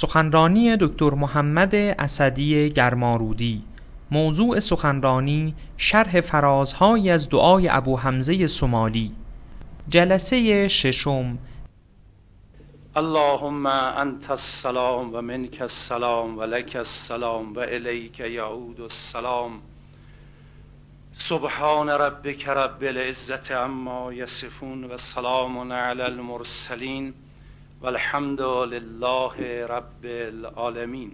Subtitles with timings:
[0.00, 3.62] سخنرانی دکتر محمد اسدی گرمارودی.
[4.10, 9.12] موضوع سخنرانی شرح فرازهایی از دعای ابو حمزه سمالی.
[9.88, 11.38] جلسه ششم.
[12.96, 19.52] اللهم انت السلام و منک السلام و لک السلام و الیک یعود السلام.
[21.14, 27.14] سبحان ربک رب العزت عما یصفون و سلام علی المرسلین.
[27.82, 31.12] والحمد لله رب العالمین.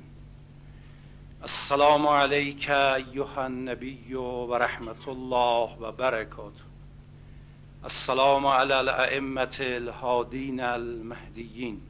[1.40, 5.93] السلام علیک ایها النبی و رحمت الله و
[7.82, 11.81] السلام علی الائمة الهادین المهدیین.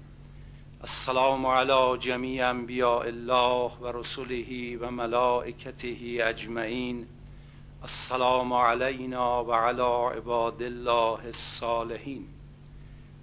[0.81, 4.91] السلام علی جمیع انبیاء الله و رسله و
[6.23, 7.07] اجمعین.
[7.83, 12.36] السلام علینا و علی عباد الله الصالحین.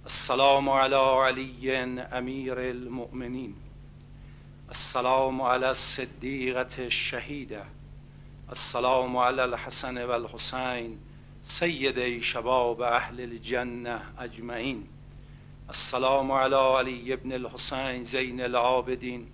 [0.04, 0.94] السلام علی
[1.28, 1.70] علی
[2.12, 3.54] امیر المؤمنین
[4.68, 7.62] السلام علی الصدیقة الشهیده
[8.48, 10.98] السلام علی الحسن و الحسین
[12.20, 14.86] شباب اهل الجنه اجمعین
[15.68, 19.26] السلام علی علی ابن الحسین زین العابدین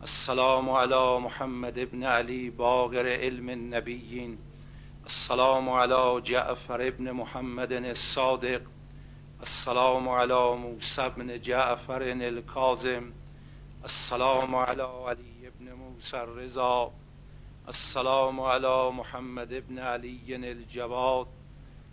[0.00, 4.36] السلام علی محمد ابن علی باقر علم النبیین
[5.02, 8.77] السلام علی جعفر ابن محمد الصادق.
[9.40, 13.10] السلام علی موسی ابن جعفر الكاظم
[13.82, 16.90] السلام علی علی ابن موسی الرضا.
[17.66, 21.26] السلام علی محمد ابن علی الجواد.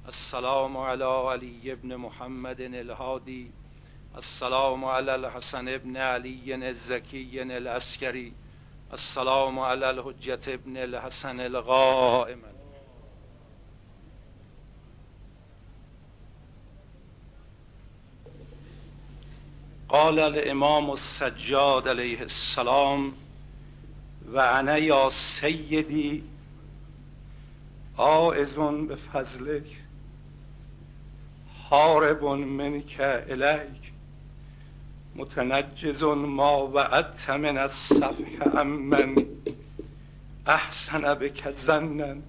[0.06, 3.52] السلام علی علی ابن محمد الهادی.
[4.16, 8.32] السلام علی الحسن ابن علی الزکی العسکری.
[8.92, 12.55] السلام علی الحجت ابن الحسن القائم
[19.90, 23.14] قال الامام السجاد علیه السلام
[24.34, 26.24] و انا یا سیدی
[27.98, 29.78] آئذن به فضلک
[31.70, 33.92] حارب منک الیک
[35.16, 39.26] متنجز ما وعدت من الصفح امن
[40.48, 42.24] احسن بک زنن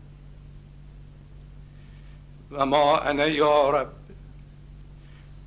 [2.50, 4.05] و ما انا یا رب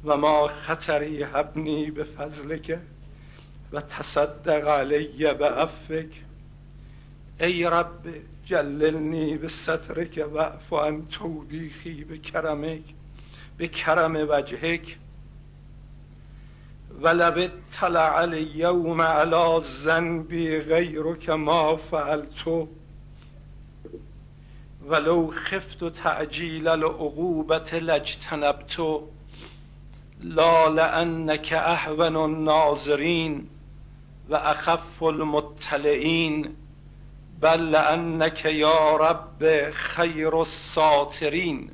[0.04, 2.80] و ما خطری حبنی به فضلک
[3.72, 6.24] و تصدق علی به عفک
[7.40, 8.08] ای رب
[8.46, 10.26] جللنی به سترک
[10.72, 12.84] و عن توبیخی به کرمک
[13.58, 14.98] به کرم وجهک.
[17.02, 22.68] ولو اطلع الیوم علی ذنبی غیرک ما فعلتو
[24.88, 29.08] ولو خفت تعجیل العقوبة لاجتنبتو
[30.24, 33.48] لا لانک اهون الناظرین
[34.30, 36.56] و اخف المطلعین
[37.42, 41.72] بل لانک یا رب خیر الساترین.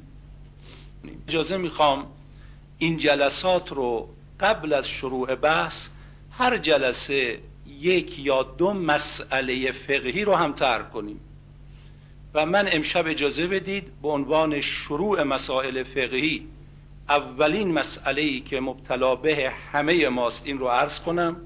[1.28, 2.08] اجازه می‌خوام
[2.78, 5.88] این جلسات رو قبل از شروع بحث
[6.32, 7.40] هر جلسه
[7.80, 11.20] یک یا دو مسئله فقهی رو هم ترک کنیم.
[12.34, 16.48] و من امشب اجازه بدید به عنوان شروع مسائل فقهی
[17.10, 21.38] اولین مسئله ای که مبتلا به همه ماست این رو عرض کنم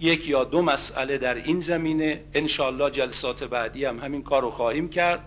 [0.00, 2.20] یک یا دو مسئله در این زمینه.
[2.34, 5.24] انشالله جلسات بعدی هم همین کار رو خواهیم کرد.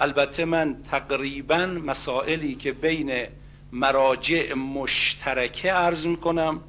[0.00, 3.26] البته من تقریبا مسائلی که بین
[3.72, 6.60] مراجع مشترکه عرض می‌کنم.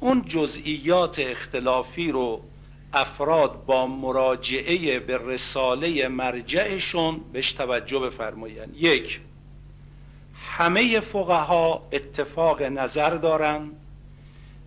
[0.00, 2.42] اون جزئیات اختلافی رو
[2.92, 8.76] افراد با مراجعه به رساله مرجعشون بهش توجه بفرمایند.
[8.76, 9.20] یک
[10.60, 13.70] همه فقها اتفاق نظر دارن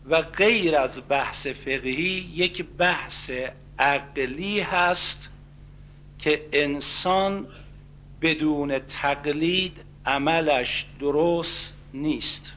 [0.09, 3.31] و غیر از بحث فقهی یک بحث
[3.79, 5.29] عقلی هست
[6.19, 7.47] که انسان
[8.21, 12.53] بدون تقلید عملش درست نیست.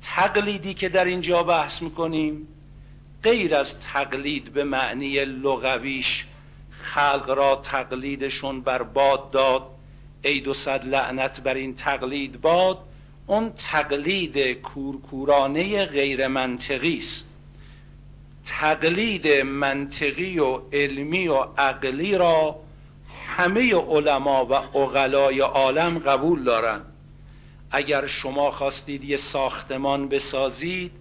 [0.00, 2.48] تقلیدی که در اینجا بحث می‌کنیم
[3.22, 6.26] غیر از تقلید به معنی لغویش
[6.70, 9.71] خلق را تقلیدشون برباد داد
[10.24, 12.78] عید و صد لعنت بر این تقلید باد
[13.26, 17.24] اون تقلید کورکورانه غیر منطقی است.
[18.44, 22.56] تقلید منطقی و علمی و عقلی را
[23.36, 26.80] همه علما و اقلای عالم قبول دارن
[27.70, 30.92] اگر شما خواستید یه ساختمان بسازید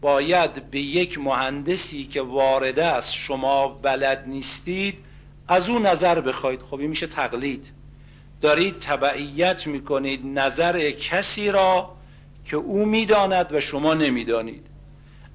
[0.00, 4.98] باید به یک مهندسی که وارده است شما بلد نیستید
[5.48, 6.62] از او نظر بخواید.
[6.62, 7.72] خب این میشه تقلید.
[8.42, 11.96] دارید تبعیت می‌کنید نظر کسی را
[12.44, 14.66] که او می‌داند و شما نمی‌دانید.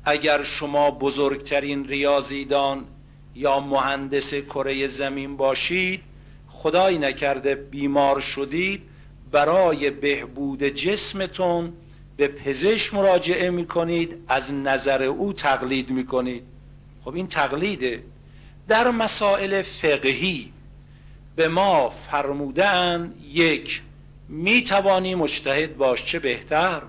[0.05, 2.85] اگر شما بزرگترین ریاضیدان
[3.35, 6.01] یا مهندس کره زمین باشید
[6.47, 8.83] خدای نکرده بیمار شدید
[9.31, 11.73] برای بهبود جسمتون
[12.17, 16.43] به پزشک مراجعه می‌کنید از نظر او تقلید می‌کنید.
[17.03, 18.03] خب این تقلیده.
[18.67, 20.51] در مسائل فقهی
[21.37, 23.81] به ما فرمودن یک
[24.29, 26.81] می‌توانی مجتهد باش چه بهتر؟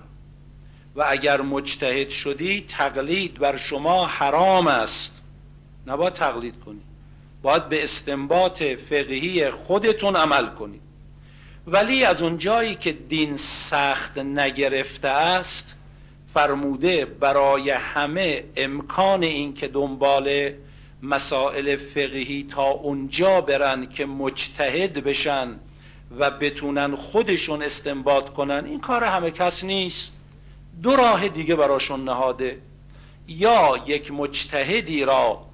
[0.96, 5.22] و اگر مجتهد شدی تقلید بر شما حرام است.
[5.86, 6.82] نباید تقلید کنید
[7.42, 10.80] باید به استنباط فقهی خودتون عمل کنید
[11.66, 15.76] ولی از اون جایی که دین سخت نگرفته است
[16.34, 20.52] فرموده برای همه امکان این که دنبال
[21.02, 25.48] مسائل فقهی تا اونجا برن که مجتهد بشن
[26.18, 30.12] و بتونن خودشون استنباط کنن این کار همه کس نیست.
[30.82, 32.58] دو راه دیگه براشون نهاده.
[33.28, 35.44] یا یک مجتهدی را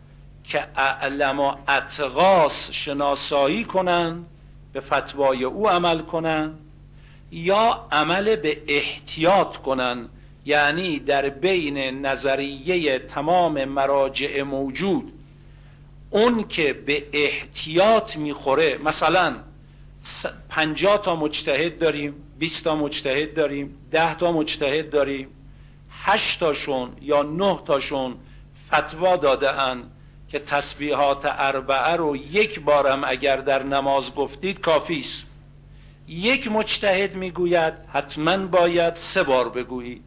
[0.44, 4.24] که اعلم و اتقاس شناسایی کنن
[4.72, 6.54] به فتوای او عمل کنن
[7.32, 10.08] یا عمل به احتیاط کنن
[10.46, 15.13] یعنی در بین نظریه تمام مراجع موجود
[16.14, 19.36] اون که به احتیاط می‌خوره مثلا
[20.48, 25.28] پنجاه تا مجتهد داریم 20 تا مجتهد داریم ده تا مجتهد داریم
[25.90, 28.16] هشت تاشون یا نه تاشون
[28.66, 29.90] فتوا داده ان
[30.28, 35.26] که تسبیحات اربعه رو یک بارم اگر در نماز گفتید کافی است.
[36.08, 40.02] یک مجتهد می‌گوید حتما باید سه بار بگویید.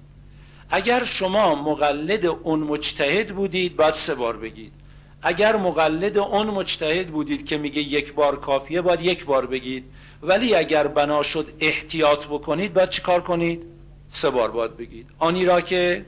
[0.70, 4.77] اگر شما مقلد اون مجتهد بودید باید سه بار بگید.
[5.22, 9.86] اگر مقلد اون مجتهد بودید که میگه یک بار کافیه باید یک بار بگید.
[10.22, 13.64] ولی اگر بنا شد احتیاط بکنید باید چیکار کنید؟
[14.10, 15.10] سه بار باید بگید.
[15.20, 16.06] آنی را که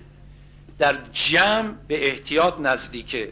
[0.78, 3.32] در جمع به احتیاط نزدیکه.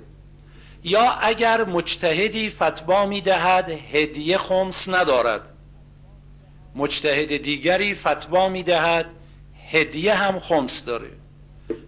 [0.84, 5.50] یا اگر مجتهدی فتوا می‌دهد هدیه خمس ندارد.
[6.76, 9.06] مجتهد دیگری فتوا می‌دهد
[9.72, 11.10] هدیه هم خمس داره.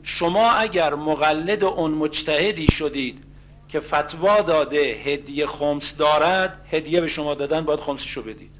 [0.04, 3.24] شما اگر مقلد اون مجتهدی شدید
[3.70, 8.52] که فتوا داده هدیه خمس دارد هدیه به شما دادن باید خمسشو بدید.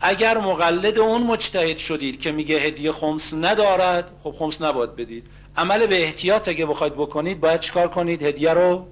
[0.00, 5.26] اگر مقلد اون مجتهد شدید که میگه هدیه خمس ندارد خب خمس نباید بدید.
[5.56, 8.86] عمل به احتیاط اگه بخواید بکنید باید چیکار کنید؟ هدیه رو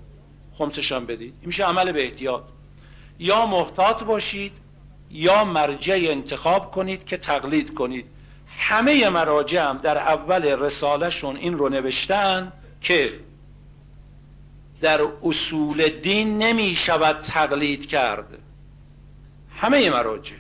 [0.55, 1.35] خمسشان بدید.
[1.41, 2.43] این میشه عمل به احتیاط.
[3.19, 4.53] یا محتاط باشید
[5.11, 8.07] یا مرجع انتخاب کنید که تقلید کنید.
[8.59, 13.13] همه مراجع هم در اول رسالهشون این رو نوشتن که
[14.85, 18.39] در اصول دین نمی شود تقلید کرد.
[19.57, 20.37] همه مراجع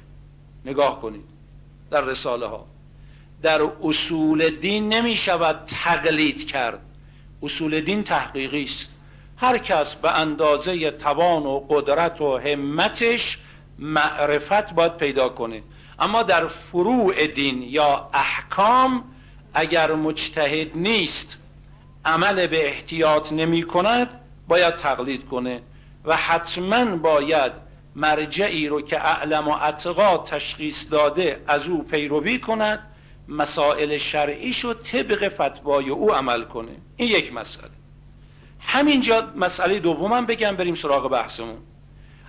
[0.64, 1.24] نگاه کنید
[1.90, 2.66] در رساله ها.
[3.42, 6.80] در اصول دین نمی شود تقلید کرد.
[7.42, 8.90] اصول دین تحقیقی است.
[9.36, 13.38] هر کس به اندازه توان و قدرت و همتش
[13.78, 15.62] معرفت باید پیدا کنه.
[15.98, 19.04] اما در فروع دین یا احکام
[19.54, 21.38] اگر مجتهد نیست
[22.04, 25.62] عمل به احتیاط نمی کند باید تقلید کنه
[26.04, 27.52] و حتما باید
[27.96, 32.90] مرجعی رو که اعلم و اتقا تشخیص داده از او پیروی کند
[33.28, 36.76] مسائل شرعیشو طبق فتوای او عمل کنه.
[36.96, 37.70] این یک مسئله.
[38.60, 41.58] همینجا مسئله دومم بگم بریم سراغ بحثمون.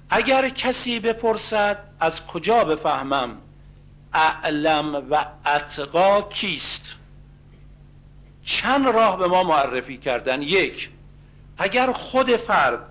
[0.10, 3.38] اگر کسی بپرسد از کجا بفهمم
[4.13, 6.96] اعلم و اتقا کیست؟
[8.44, 10.90] چند راه به ما معرفی کردن؟ یک
[11.58, 12.90] اگر خود فرد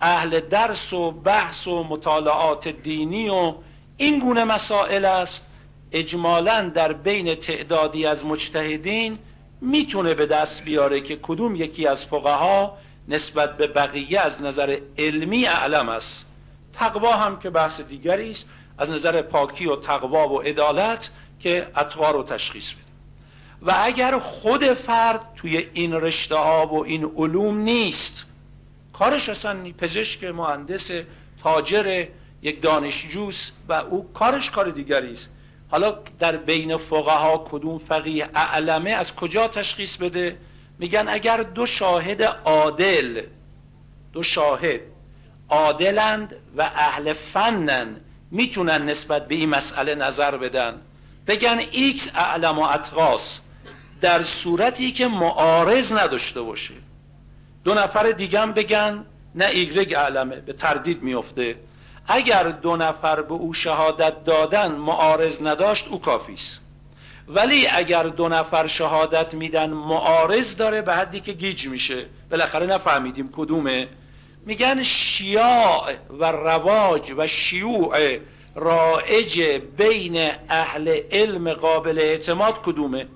[0.00, 3.54] اهل درس و بحث و مطالعات دینی و
[3.96, 5.52] این گونه مسائل است
[5.92, 9.18] اجمالا در بین تعدادی از مجتهدین
[9.60, 12.78] می‌تونه به دست بیاره که کدوم یکی از فقها
[13.08, 16.26] نسبت به بقیه از نظر علمی اعلم است.
[16.72, 18.46] تقوا هم که بحث دیگری است
[18.78, 22.87] از نظر پاکی و تقوا و عدالت که اتقا رو تشخیص بده.
[23.62, 28.26] و اگر خود فرد توی این رشته ها و این علوم نیست
[28.92, 30.90] کارش اصلا پزشک مهندس
[31.42, 32.06] تاجر
[32.42, 35.30] یک دانشجوست و او کارش کار دیگری است.
[35.70, 40.36] حالا در بین فقها کدوم فقیه اعلمه از کجا تشخیص بده؟
[40.78, 43.22] میگن اگر دو شاهد عادل
[44.12, 44.80] دو شاهد
[45.48, 48.00] عادلند و اهل فنن
[48.30, 50.80] می‌تونن نسبت به این مسئله نظر بدن.
[51.26, 53.40] بگن ایکس اعلم و اتقاست
[54.00, 56.74] در صورتی که معارض نداشته باشه.
[57.64, 61.56] دو نفر دیگه بگن نه ایگرگ اعلمه به تردید میفته
[62.08, 66.60] اگر دو نفر به او شهادت دادن معارض نداشت او کافی است.
[67.28, 72.06] ولی اگر دو نفر شهادت میدن معارض داره به حدی که گیج میشه.
[72.30, 73.88] بالاخره نفهمیدیم کدومه.
[74.46, 78.18] میگن شیاع و رواج و شیوع
[78.54, 79.42] رائج
[79.76, 83.06] بین اهل علم قابل اعتماد کدومه؟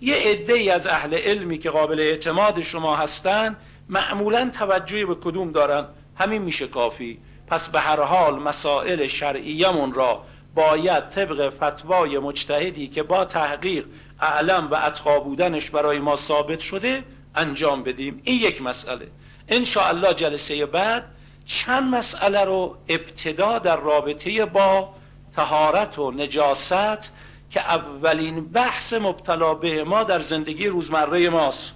[0.00, 3.56] یه عده ای از اهل علمی که قابل اعتماد شما هستن
[3.88, 5.86] معمولا توجهی به کدوم دارن؟
[6.16, 7.18] همین میشه کافی.
[7.46, 10.24] پس به هر حال مسائل شرعیمون را
[10.54, 13.86] باید طبق فتوای مجتهدی که با تحقیق
[14.20, 18.20] اعلم و اتقا بودنش برای ما ثابت شده انجام بدیم.
[18.24, 19.08] این یک مسئله.
[19.48, 21.04] ان الله جلسه بعد
[21.46, 24.94] چند مسئله رو ابتدا در رابطه با
[25.32, 27.12] تهارت و نجاست
[27.50, 31.74] که اولین بحث مبتلا به ما در زندگی روزمره ماست.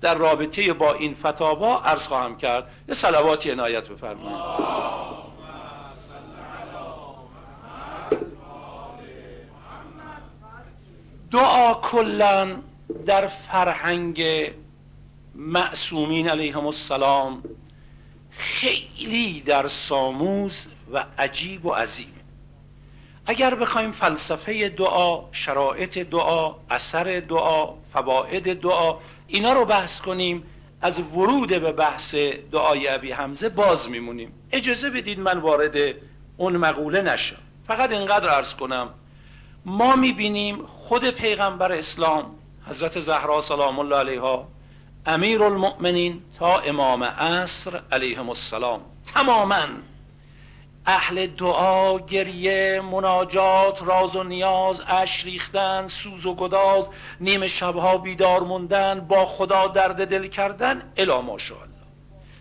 [0.00, 2.70] در رابطه با این فتاوا عرض خواهم کرد.
[2.88, 4.38] یه سلواتی عنایت بفرمایید.
[11.30, 12.56] دعا کلا
[13.06, 14.22] در فرهنگ
[15.34, 17.42] معصومین علیهم السلام
[18.30, 22.17] خیلی در ساموز و عجیب و عظیم.
[23.30, 30.42] اگر بخوایم فلسفه دعا شرایط دعا اثر دعا فواید دعا اینا رو بحث کنیم
[30.82, 32.14] از ورود به بحث
[32.52, 34.32] دعای ابی حمزه باز میمونیم.
[34.52, 35.76] اجازه بدید من وارد
[36.36, 37.36] اون مقوله نشم.
[37.66, 38.88] فقط اینقدر عرض کنم
[39.64, 42.34] ما می‌بینیم خود پیغمبر اسلام
[42.68, 44.48] حضرت زهرا سلام الله علیها
[45.06, 48.80] امیر المؤمنین تا امام عصر علیهم السلام
[49.14, 49.66] تماما
[50.90, 56.88] اهل دعا گریه مناجات راز و نیاز اش ریختن سوز و گداز
[57.20, 61.74] نیمه شبها بیدار موندن با خدا درد دل کردن الا ماشاءالله.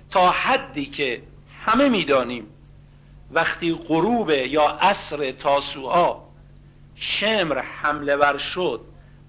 [0.09, 1.21] تا حدی که
[1.65, 2.47] همه می‌دانیم
[3.31, 6.15] وقتی غروب یا عصر تاسوعا
[6.95, 8.81] شمر حمله ور شد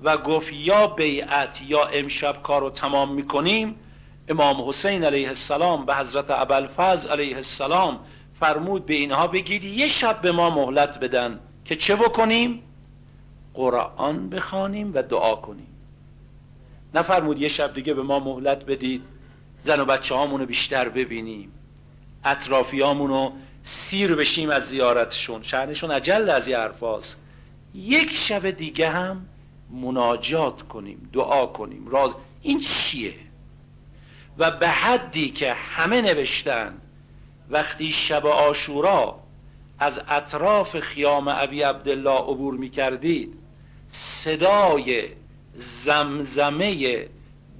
[0.02, 3.76] و گفت یا بیعت یا امشب کار رو تمام می‌کنیم
[4.28, 8.00] امام حسین علیه السلام به حضرت ابوالفضل علیه السلام
[8.40, 12.62] فرمود به اینها بگید یه شب به ما مهلت بدن که چه بکنیم؟
[13.54, 15.66] قرآن بخوانیم و دعا کنیم.
[16.94, 19.02] نفرمود یه شب دیگه به ما مهلت بدید
[19.60, 21.52] زن و بچه هامونو بیشتر ببینیم
[22.24, 25.42] اطرافیامونو سیر بشیم از زیارتشون.
[25.42, 26.58] شهرشون عجل از یه
[27.74, 29.26] یک شب دیگه هم
[29.70, 31.88] مناجات کنیم دعا کنیم.
[31.88, 33.14] راز این چیه؟
[34.38, 36.74] و به حدی که همه نوشتن
[37.50, 39.18] وقتی شب آشورا
[39.78, 43.38] از اطراف خیام ابی عبدالله عبور می کردید
[43.88, 45.08] صدای
[45.54, 47.06] زمزمه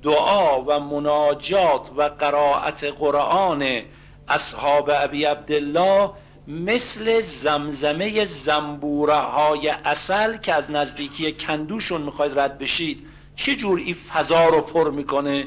[0.02, 3.82] دعا و مناجات و قرائت قرآن
[4.28, 6.10] اصحاب ابی عبدالله
[6.48, 13.06] مثل زمزمه زنبوره های اصل که از نزدیکی کندوشون می‌خواید رد بشید.
[13.34, 15.46] چه جور این فضا رو پر می‌کنه؟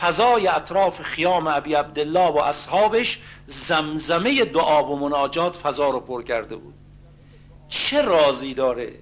[0.00, 3.18] فضای اطراف خیام ابی عبدالله و اصحابش
[3.52, 6.74] زمزمه دعا و مناجات فضا رو پر کرده بود.
[7.68, 8.92] چه رازی داره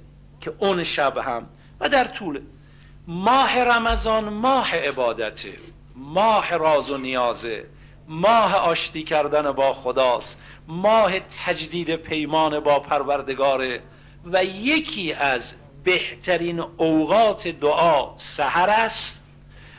[0.40, 1.46] که اون شب هم
[1.80, 2.40] و در طول
[3.06, 5.52] ماه رمضان ماه عبادته
[5.96, 7.64] ماه راز و نیازه
[8.08, 13.82] ماه آشتی کردن با خداست ماه تجدید پیمان با پروردگاره
[14.24, 15.54] و یکی از
[15.84, 19.24] بهترین اوقات دعا سحر است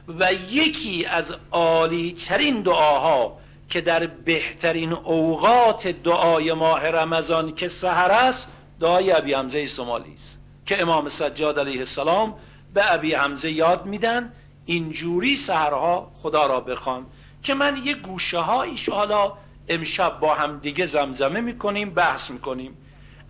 [0.07, 3.37] و یکی از عالی ترین دعاها
[3.71, 10.39] که در بهترین اوقات دعای ماه رمضان که سحر است دعای ابی حمزه سومالی است.
[10.65, 12.35] که امام سجاد علیه السلام
[12.73, 14.33] به ابی حمزه یاد میدن
[14.65, 17.05] اینجوری سحرها خدا را بخوان
[17.43, 19.33] که من یه گوشه ها حالا
[19.67, 22.77] امشب با هم دیگه زمزمه می‌کنیم بحث می‌کنیم.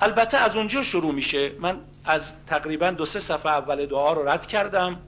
[0.01, 1.51] البته از اونجا شروع میشه.
[1.60, 5.00] من از تقریبا دو سه صفحه اول دعا رو رد کردم.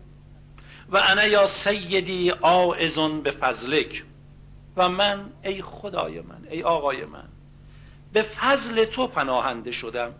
[0.89, 4.03] و انا یا سیدی آعزون به فضلک.
[4.77, 7.23] و من ای خدای من ای آقای من
[8.13, 10.13] به فضل تو پناهنده شدم.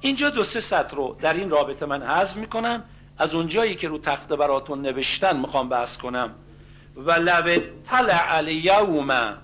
[0.00, 2.82] اینجا دو سه سطر رو در این رابطه من حذف می‌کنم.
[3.18, 6.34] از اونجایی که رو تخته براتون نوشتن می‌خوام بحث کنم.
[6.96, 9.38] و لب طلع الیوم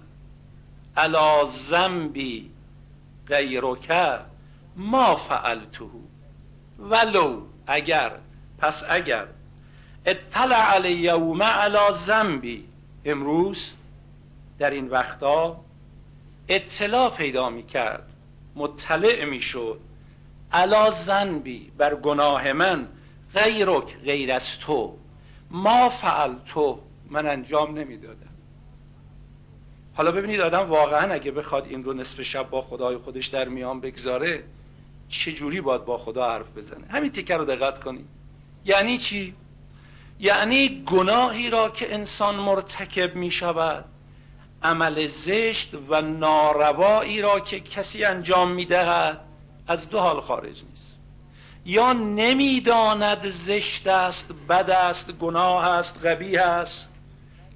[0.97, 2.51] علا زنبی
[3.29, 3.93] غیرک
[4.77, 5.85] ما فعلته.
[6.79, 8.13] ولو اگر
[8.59, 9.27] پس اگر
[10.07, 12.65] اطلع الیوم علا زنبی
[13.05, 13.73] امروز
[14.61, 15.65] در این وقتا
[16.49, 18.13] اطلاع پیدا می کرد
[18.55, 19.81] مطلع می شد
[20.53, 22.89] علا زنبی بر گناه من
[23.35, 24.97] غیرک غیر از تو.
[25.51, 28.35] ما فعل تو من انجام نمی‌دادم.
[29.95, 33.81] حالا ببینید آدم واقعا اگه بخواد این رو نصف شب با خدای خودش در میان
[33.81, 34.45] بگذاره
[35.09, 38.09] چجوری باید با خدا حرف بزنه؟ همین تیکه رو دقت کنید.
[38.65, 39.35] یعنی چی؟
[40.21, 43.85] یعنی گناهی را که انسان مرتکب می شود
[44.63, 49.21] عمل زشت و ناروایی را که کسی انجام می دهد
[49.69, 50.97] از دو حال خارج نیست.
[51.67, 56.89] یا نمی‌داند زشت است بد است گناه است قبیح است.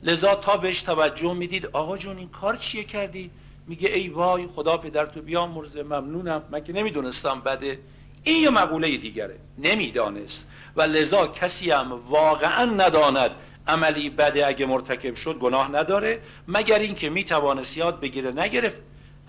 [0.03, 3.31] لذا تا بهش توجه می‌دید آقا جون این کار چیه کردی؟
[3.67, 6.43] میگه ای وای خدا پدر تو بیا مرزه ممنونم.
[6.51, 7.79] من که نمی‌دونستم بده.
[8.25, 9.39] این یه مقوله دیگره.
[9.59, 10.47] نمی‌دانست.
[10.77, 13.31] و لذا کسی هم واقعا نداند
[13.69, 18.77] عملی بده اگه مرتکب شد گناه نداره مگر اینکه می‌توانست یاد بگیره نگرفت.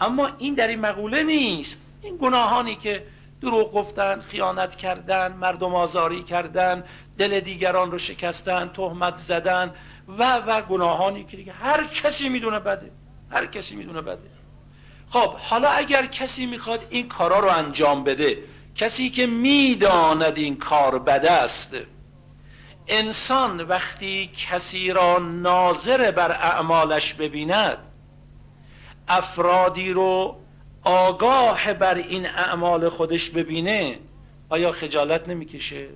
[0.02, 1.82] اما این در این مقوله نیست.
[2.02, 3.06] این گناهانی که
[3.42, 6.84] دروغ گفتن خیانت کردن مردم آزاری کردن
[7.18, 9.74] دل دیگران رو شکستن تهمت زدن
[10.18, 12.92] و و گناهانی که دیگه هر کسی می‌دونه بده.
[13.32, 14.30] هر کسی می‌دونه بده.
[15.10, 18.38] خب حالا اگر کسی می‌خواد این کارا رو انجام بده
[18.76, 21.76] کسی که می‌داند این کار بده است
[22.88, 27.78] انسان وقتی کسی را ناظر بر اعمالش ببیند
[29.08, 30.38] افرادی رو
[30.84, 34.00] آگاه بر این اعمال خودش ببینه
[34.50, 35.88] آیا خجالت نمی‌کشه؟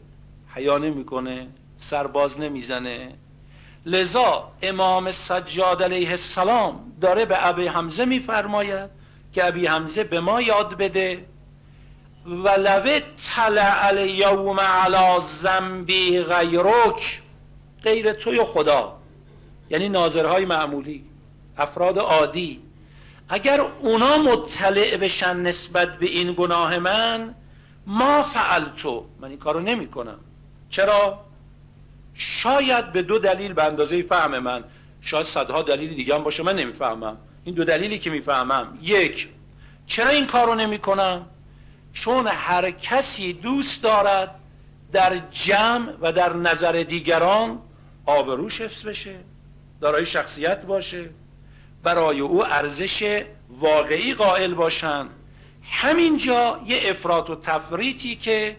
[0.55, 3.15] حیا نمی‌کنه؟ سرباز نمی‌زنه؟
[3.85, 8.89] لذا امام سجاد علیه السلام داره به ابی حمزه میفرماید
[9.33, 11.25] که ابی حمزه به ما یاد بده
[12.25, 12.99] ولو
[13.35, 17.21] طلع الیوم علی زنبی غیرک.
[17.83, 18.97] غیر توی خدا.
[19.69, 21.05] یعنی ناظرهای معمولی
[21.57, 22.61] افراد عادی.
[23.29, 27.35] اگر اونا مطلع بشن نسبت به این گناه من
[27.85, 29.05] ما فعلتو.
[29.19, 30.19] من این کارو نمی کنم
[30.69, 31.25] چرا؟
[32.13, 34.63] شاید به دو دلیل به اندازه فهم من.
[35.01, 37.17] شاید صدها دلیل دیگه هم باشه من نمی‌فهمم.
[37.45, 38.77] این دو دلیلی که می‌فهمم.
[38.81, 39.29] یک
[39.85, 41.25] چرا این کارو نمی کنم؟
[41.93, 44.35] چون هر کسی دوست دارد
[44.91, 47.59] در جمع و در نظر دیگران
[48.05, 49.15] آبروش حفظ بشه
[49.81, 51.09] دارای شخصیت باشه
[51.83, 55.09] برای او ارزش واقعی قائل باشن.
[55.63, 58.57] همینجا یه افراط و تفریطی که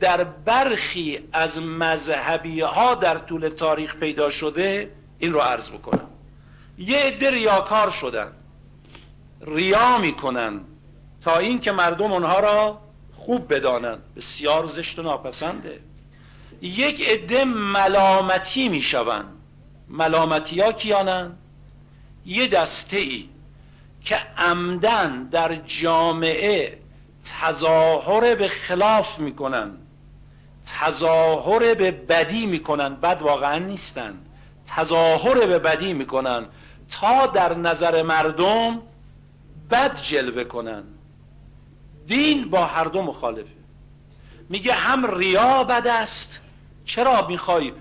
[0.00, 6.08] در برخی از مذهبی ها در طول تاریخ پیدا شده این رو عرض بکنم.
[6.78, 8.32] یه عده ریاکار شدن
[9.40, 10.60] ریا می‌کنن.
[11.28, 12.80] تا اینکه مردم اونها را
[13.14, 15.80] خوب بدانن بسیار زشت و ناپسنده.
[16.62, 19.24] یک عده ملامتی می‌شوند.
[19.88, 21.36] ملامتی ها کیانن
[22.26, 23.28] یه دسته ای
[24.00, 26.78] که عمدن در جامعه
[27.40, 29.70] تظاهر به خلاف می‌کنن
[30.80, 34.18] تظاهر به بدی می‌کنن بد واقعا نیستن.
[34.66, 36.46] تظاهر به بدی می‌کنن
[37.00, 38.82] تا در نظر مردم
[39.70, 40.84] بد جلوه کنن
[42.08, 43.58] دین با هر دو مخالفه.
[44.48, 46.40] میگه هم ریا بد است
[46.84, 47.72] چرا می‌خوای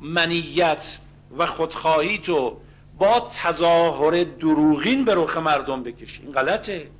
[0.00, 0.98] منیت
[1.38, 2.56] و خودخواهی تو
[2.98, 6.90] با تظاهر دروغین به رخ مردم بکشی؟ این غلطه.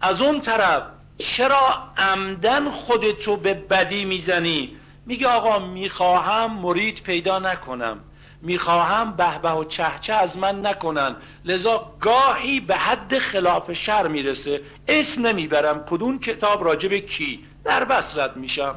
[0.00, 0.82] از اون طرف
[1.18, 8.00] چرا عمدن خودتو به بدی می‌زنی؟ میگه آقا می‌خواهم مرید پیدا نکنم.
[8.42, 11.16] می‌خواهم به و چهچه از من نکنن.
[11.44, 14.60] لذا گاهی به حد خلاف شر می‌رسه.
[14.88, 17.44] اسم نمی‌برم کدون کتاب راجب کی.
[17.64, 18.76] در بس میشم.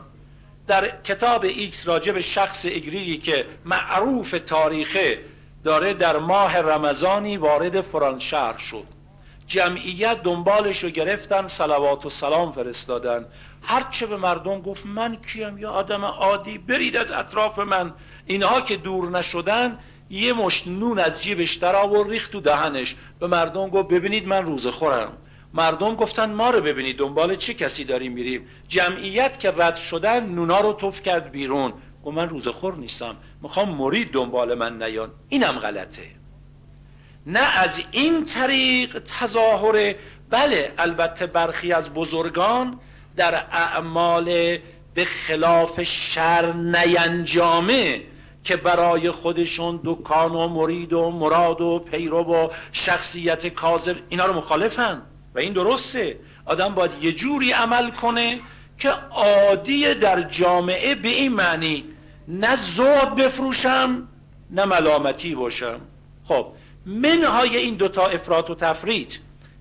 [0.67, 5.19] در کتاب ایکس راجب شخص اگریی که معروف تاریخه
[5.63, 8.83] داره در ماه رمضانی وارد فران شهر شد.
[9.47, 13.25] جمعیت دنبالش رو گرفتن سلوات و سلام فرستادن.
[13.61, 17.93] هرچه به مردم گفت من کیم یا آدم عادی برید از اطراف من.
[18.25, 19.77] اینها که دور نشدن
[20.09, 22.95] یه مشت نون از جیبش در آورد ریخت تو دهنش.
[23.19, 25.17] به مردم گفت ببینید من روزه خورم.
[25.53, 30.59] مردم گفتن ما رو ببینید دنبال چه کسی داریم میریم؟ جمعیت که رد شدن نونا
[30.59, 31.73] رو توف کرد بیرون.
[32.05, 33.15] و من روزه خور نیستم.
[33.41, 35.11] می‌خوام مرید دنبال من نیان.
[35.29, 36.21] اینم غلطه.
[37.25, 39.95] نه از این طریق تظاهر
[40.29, 42.79] بله البته برخی از بزرگان
[43.15, 44.57] در اعمال
[44.93, 48.01] به خلاف شر نینجامه
[48.43, 54.33] که برای خودشون دکان و مرید و مراد و پیرو و شخصیت کاذب اینا رو
[54.33, 55.01] مخالفن.
[55.35, 56.19] و این درسته.
[56.45, 58.39] آدم باید یه جوری عمل کنه
[58.77, 61.83] که عادی در جامعه به این معنی
[62.27, 64.07] نه زود بفروشم
[64.51, 65.79] نه ملامتی باشم.
[66.23, 66.47] خب
[66.85, 69.15] منهای این دوتا افراط و تفریط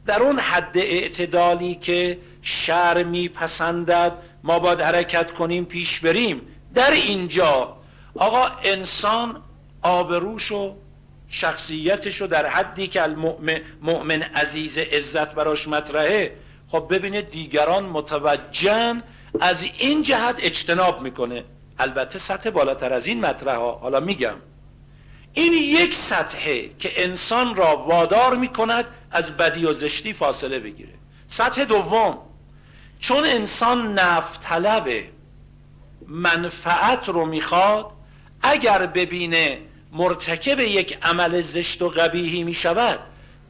[0.07, 4.13] در اون حد اعتدالی که شر میپسندد
[4.45, 6.41] ما باید حرکت کنیم پیش بریم.
[6.75, 7.77] در اینجا
[8.15, 9.43] آقا انسان
[9.83, 10.77] آبروش و
[11.29, 16.37] شخصیتش در حدی که المؤمن مؤمن عزیز عزت براش مطرحه
[16.69, 19.03] خب ببینه دیگران متوجهن
[19.41, 21.45] از این جهت اجتناب می‌کنه.
[21.79, 24.37] البته سطح بالاتر از این مطرح ها حالا میگم.
[25.33, 30.95] این یک سطحه که انسان را وادار می‌کند از بدی و زشتی فاصله بگیره.
[31.27, 32.19] سطح دوم
[33.01, 35.09] چون انسان نفت طلبه
[36.09, 37.93] منفعت رو می‌خواد
[38.43, 39.59] اگر ببینه
[39.93, 43.01] مرتکب یک عمل زشت و قبیهی می‌شود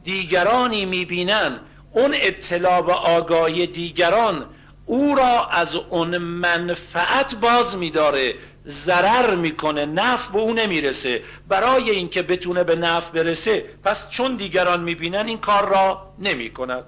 [0.03, 1.59] دیگرانی می‌بینن.
[1.91, 4.45] اون اطلاع و آگاهی دیگران
[4.85, 8.33] او را از اون منفعت باز میداره.
[8.67, 11.21] ضرر می‌کنه نفع به او نمی‌رسه.
[11.47, 16.83] برای اینکه بتونه به نفع برسه پس چون دیگران می‌بینن این کار را نمی‌کند.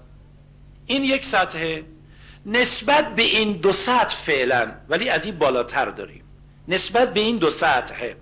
[0.85, 1.83] این یک سطحه
[2.45, 6.22] نسبت به این دو سطح فعلا ولی از این بالاتر داریم.
[6.67, 8.15] نسبت به این دو سطحه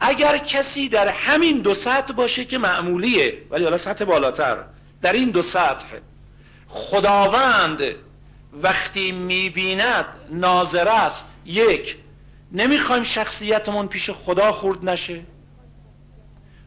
[0.00, 4.64] اگر کسی در همین دو سطح باشه که معمولیه ولی حالا سطح بالاتر
[5.02, 5.86] در این دو سطح
[6.68, 7.82] خداوند
[8.52, 11.96] وقتی می‌بیند ناظر است یک
[12.52, 15.20] نمی‌خوایم شخصیتمون پیش خدا خورد نشه.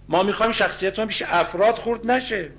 [0.10, 2.52] ما می‌خوایم شخصیتمون پیش افراد خورد نشه.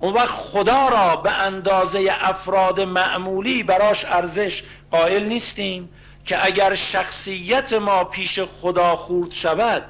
[0.00, 5.88] اون وقت خدا را به اندازه افراد معمولی براش ارزش قائل نیستیم.
[6.24, 9.84] که اگر شخصیت ما پیش خدا خورد شود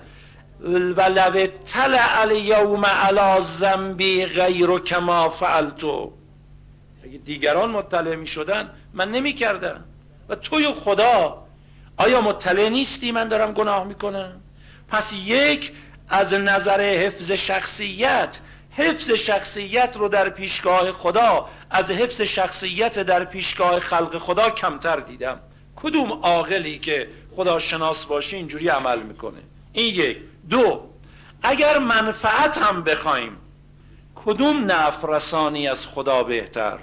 [0.96, 6.12] و لو طلع الیوم علی زنبی غیر کما فعلتو.
[7.04, 9.84] اگه دیگران مطلع می شدن من نمی کردم.
[10.28, 11.44] و توی خدا
[11.96, 14.40] آیا مطلع نیستی؟ من دارم گناه می‌کنم
[14.88, 15.72] پس یک
[16.08, 18.38] از نظر حفظ شخصیت
[18.70, 25.40] حفظ شخصیت رو در پیشگاه خدا از حفظ شخصیت در پیشگاه خلق خدا کمتر دیدم.
[25.76, 29.40] کدوم عاقلی که خدا شناس باشه اینجوری عمل می‌کنه؟
[29.72, 30.18] این یک.
[30.50, 30.90] دو
[31.42, 33.36] اگر منفعت هم بخوایم
[34.14, 36.78] کدوم نفع رسانی از خدا بهتر؟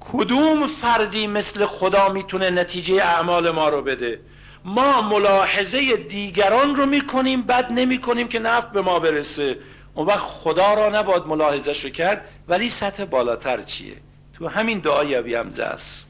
[0.00, 4.20] کدوم فردی مثل خدا می‌تونه نتیجه اعمال ما رو بده؟
[4.64, 9.58] ما ملاحظه دیگران رو می‌کنیم بد نمی‌کنیم که نفع به ما برسه.
[9.94, 13.96] اون وقت خدا را نباید ملاحظه شو کرد ولی سطح بالاتر چیه؟
[14.34, 16.06] تو همین دعای ابی حمزه است.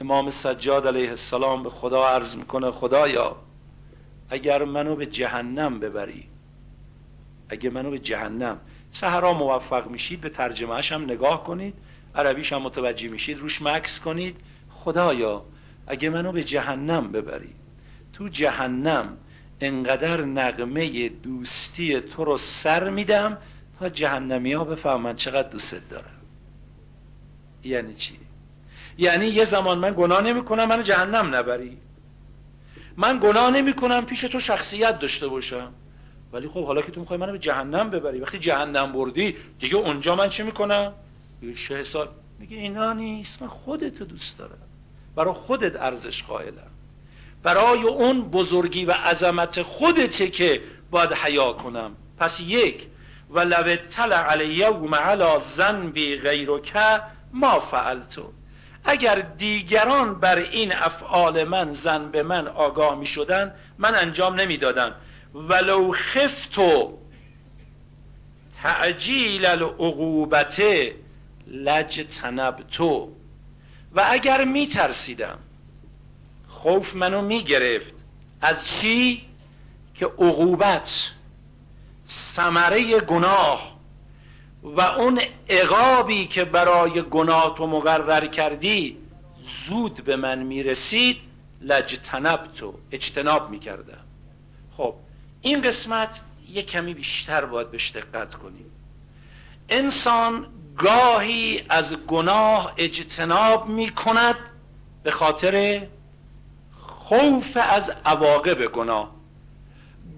[0.00, 3.36] امام سجاد علیه السلام به خدا عرض می‌کنه خدایا
[4.30, 6.26] اگر منو به جهنم ببری.
[7.48, 8.60] اگه منو به جهنم.
[8.90, 11.74] سهرا موفق میشید به ترجمه هم نگاه کنید.
[12.14, 14.40] عربیش هم متوجه میشید روش مکس کنید.
[14.70, 15.44] خدایا
[15.86, 17.54] اگه منو به جهنم ببری
[18.12, 19.16] تو جهنم
[19.60, 23.38] انقدر نقمه دوستی تو رو سر میدم
[23.78, 26.20] تا جهنمی ها بفهمن چقدر دوستت دارم.
[27.64, 28.19] یعنی چی؟
[28.98, 31.78] یعنی یه زمان من گناه نمی کنم منو جهنم نبری.
[32.96, 35.72] من گناه نمی کنم پیش تو شخصیت داشته باشم.
[36.32, 40.16] ولی خب حالا که تو می‌خوای منو به جهنم ببری وقتی جهنم بردی دیگه اونجا
[40.16, 40.92] من چی می‌کنم؟
[41.56, 42.08] چه سال.
[42.38, 44.58] میگه اینا نیست من خودت دوست دارم.
[45.16, 46.70] برای خودت ارزش قائلم.
[47.42, 51.96] برای اون بزرگی و عظمت خودته که باید حیا کنم.
[52.18, 52.86] پس یک
[53.30, 56.72] و لو طلع علی یوم علی زنبی غیرک
[57.32, 58.32] ما فعلتو.
[58.84, 64.56] اگر دیگران بر این افعال من زن به من آگاه می شدن من انجام نمی
[64.56, 64.94] دادم
[65.34, 66.98] ولو خفتو
[68.62, 70.62] تعجیل العقوبت
[71.46, 72.00] لج
[72.70, 73.12] تو
[73.94, 75.38] و اگر می ترسیدم
[76.46, 77.94] خوف منو می گرفت
[78.42, 79.30] از چی؟
[79.94, 81.10] که عقوبت
[82.06, 83.79] ثمره گناه.
[84.62, 85.20] و اون
[85.50, 88.96] عقابی که برای گناه تو مقرر کردی
[89.66, 91.16] زود به من می‌رسید
[91.60, 94.04] لجتنب تو اجتناب می‌کردم.
[94.76, 94.94] خب
[95.40, 98.66] این قسمت یه کمی بیشتر باید بهش دقت کنیم.
[99.68, 100.46] انسان
[100.78, 104.36] گاهی از گناه اجتناب می کند
[105.02, 105.86] به خاطر
[106.80, 109.10] خوف از عواقب گناه.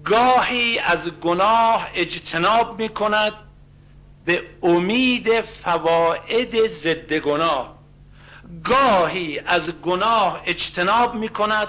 [0.03, 3.33] گاهی از گناه اجتناب می کند
[4.25, 7.79] به امید فواید ضد گناه.
[8.63, 11.67] گاهی از گناه اجتناب می کند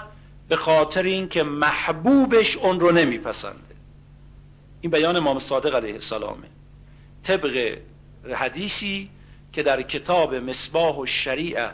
[0.49, 3.75] به خاطر اینکه محبوبش اون رو نمیپسنده.
[4.81, 6.49] این بیان امام صادق علیه السلامه
[7.23, 7.79] طبق
[8.35, 9.11] حدیثی
[9.53, 11.71] که در کتاب مصباح و شریعه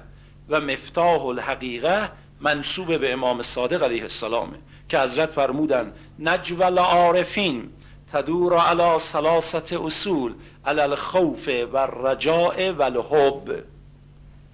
[0.49, 7.71] و مفتاح الحقیقه منصوب به امام صادق علیه السلامه که حضرت فرمودن نجول عارفین
[8.13, 13.65] تدور علی سلاست اصول علی الخوف و رجاء و الحب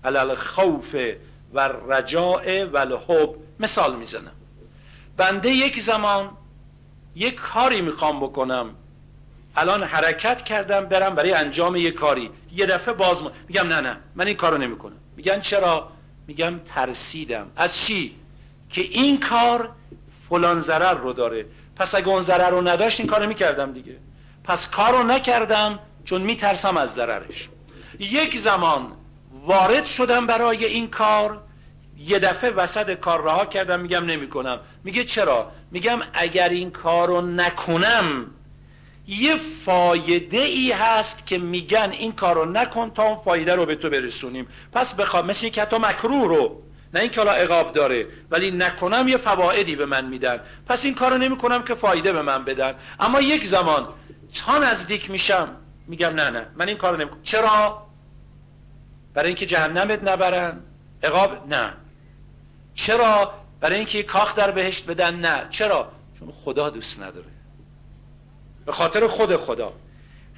[0.05, 0.97] علی الخوف
[1.55, 4.33] و رجاء و الحب مثال می‌زنم.
[5.16, 6.31] بنده یک زمان
[7.16, 8.71] یک کاری می‌خوام بکنم.
[9.57, 12.31] الان حرکت کردم برم برای انجام یه کاری.
[12.57, 14.97] یه دفعه باز میگم نه نه من این کارو نمی‌کنم.
[15.16, 15.88] میگن چرا؟
[16.27, 17.47] میگم ترسیدم.
[17.57, 18.14] از چی؟
[18.71, 19.69] که این کار
[20.29, 21.47] فلان ضرر رو داره.
[21.77, 23.97] پس اگه اون ضرر رو نداشت این کارو می‌کردم دیگه.
[24.45, 27.49] پس کارو نکردم چون میترسم از ضررش.
[27.99, 28.93] یک زمان
[29.47, 31.43] وارد شدم برای این کار
[31.99, 34.61] یه دفعه وسط کار رها کردم میگم نمی‌کنم.
[34.85, 38.27] میگه چرا؟ میگم اگر این کارو نکنم
[39.09, 43.91] یه فایده ای هست که میگن این کارو نکن تا اون فایده رو به تو
[43.91, 44.47] برسونیم.
[44.73, 46.62] پس بخوام مثل که حتی مکروه رو
[46.97, 50.41] نه این حالا عقاب داره ولی نکنم یه فوایدی به من میدن.
[50.67, 52.75] پس این کارو نمی‌کنم که فایده به من بدن.
[53.01, 53.89] اما یک زمان
[54.45, 55.57] تا نزدیک میشم
[55.87, 57.23] میگم نه نه من این کارو نمی‌کنم.
[57.23, 57.87] چرا؟
[59.15, 60.61] برای اینکه جهنمت نبرن.
[61.03, 61.73] عقاب؟ نه.
[62.75, 65.47] چرا؟ برای اینکه کاخ در بهشت بدن؟ نه.
[65.51, 67.27] چرا؟ چون خدا دوست نداره.
[68.67, 69.73] به خاطر خود خدا.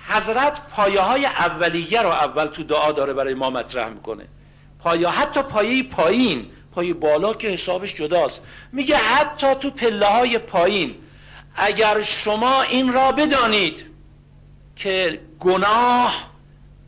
[0.09, 4.27] حضرت پایه های اولیه رو اول تو دعا داره برای ما مطرح می‌کنه.
[4.79, 6.47] پایه حتی پایه پایین.
[6.75, 8.43] پایه بالا که حسابش جداست.
[8.73, 10.95] میگه حتی تو پله های پایین.
[11.57, 13.85] اگر شما این را بدانید
[14.77, 16.31] که گناه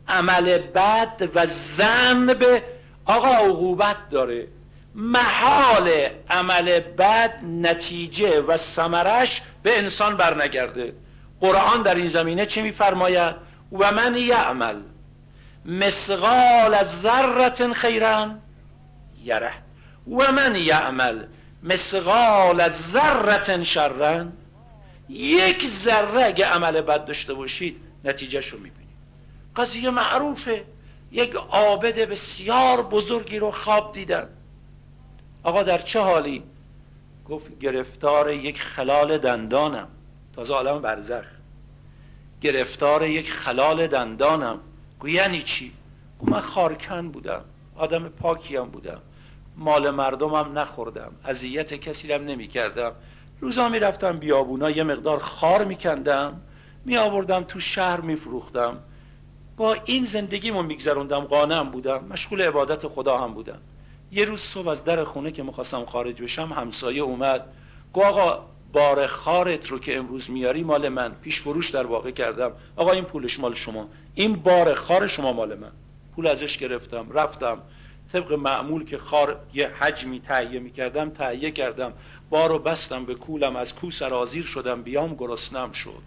[0.07, 2.63] عمل بد و زن به
[3.05, 4.47] آقا عقوبت داره
[4.95, 5.89] محال
[6.29, 10.93] عمل بد نتیجه و سمرش به انسان برنگرده.
[11.41, 13.35] قرآن در این زمینه چی میفرماید؟
[13.71, 14.75] و من یعمل.
[15.65, 18.31] مسقال از ذرت خیرا
[19.23, 19.53] یره.
[20.07, 21.25] و من یعمل
[21.63, 24.25] مسقال از ذرت شرا
[25.09, 28.91] یک ذره اگه عمل بد داشته باشید نتیجهش رو می‌بینید.
[29.55, 30.65] قضیه معروفه.
[31.11, 34.29] یک عابد بسیار بزرگی رو خواب دیدن.
[35.43, 36.43] آقا در چه حالی؟
[37.29, 39.87] گفت گرفتار یک خلال دندانم.
[40.35, 41.25] تازه عالم برزخ.
[42.41, 44.59] گرفتار یک خلال دندانم.
[45.09, 45.71] یعنی چی؟
[46.19, 47.41] گو من خارکن بودم
[47.75, 49.01] آدم پاکیم بودم
[49.57, 52.91] مال مردمم نخوردم اذیت کسی هم نمی کردم
[53.39, 56.41] روزا می رفتم بیابونا یه مقدار خار می کندم
[56.85, 58.77] می آوردم تو شهر می فروختم
[59.57, 63.59] با این زندگیمو میگذروندم قانم بودم مشغول عبادت خدا هم بودم.
[64.11, 67.45] یه روز صبح از در خونه که می‌خواستم خارج بشم همسایه اومد.
[67.93, 71.13] گو آقا بار خارت رو که امروز میاری مال من.
[71.21, 72.51] پیش فروش در واقع کردم.
[72.75, 73.89] آقا این پولش مال شما.
[74.15, 75.71] این بار خار شما مال من.
[76.15, 77.61] پول ازش گرفتم رفتم.
[78.13, 81.93] طبق معمول که خار یه حجمی تهیه می‌کردم تهیه کردم.
[82.29, 86.01] بارو بستم به کولم از کو سرازیر شدم بیام گرسنم شد.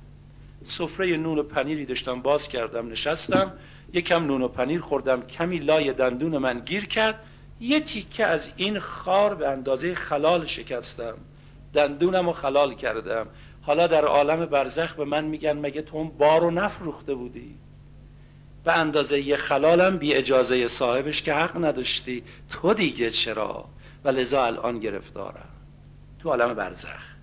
[0.65, 3.53] سفره نون و پنیری داشتم باز کردم نشستم.
[3.93, 7.25] یکم نون و پنیر خوردم کمی لای دندون من گیر کرد.
[7.61, 11.15] یه تیکه از این خار به اندازه خلال شکستم.
[11.75, 13.27] دندونم رو خلال کردم.
[13.63, 17.55] حالا در عالم برزخ به من میگن مگه تو اون بارو نفروخته بودی؟
[18.65, 22.23] به اندازه یه خلالم بی اجازه صاحبش که حق نداشتی.
[22.51, 23.65] تو دیگه چرا؟
[24.05, 25.49] و لذا الان گرفتارم.
[26.19, 27.15] تو عالم برزخ.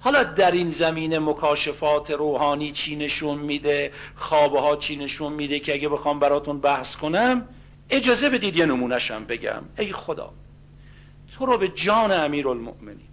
[0.00, 5.74] حالا در این زمینه مکاشفات روحانی چی نشون میده؟ خوابه ها چی نشون میده که
[5.74, 7.48] اگه بخوام براتون بحث کنم
[7.90, 9.62] اجازه بدید یه نمونشم بگم.
[9.78, 10.32] ای خدا.
[11.38, 13.11] تو رو به جان امیر المؤمنین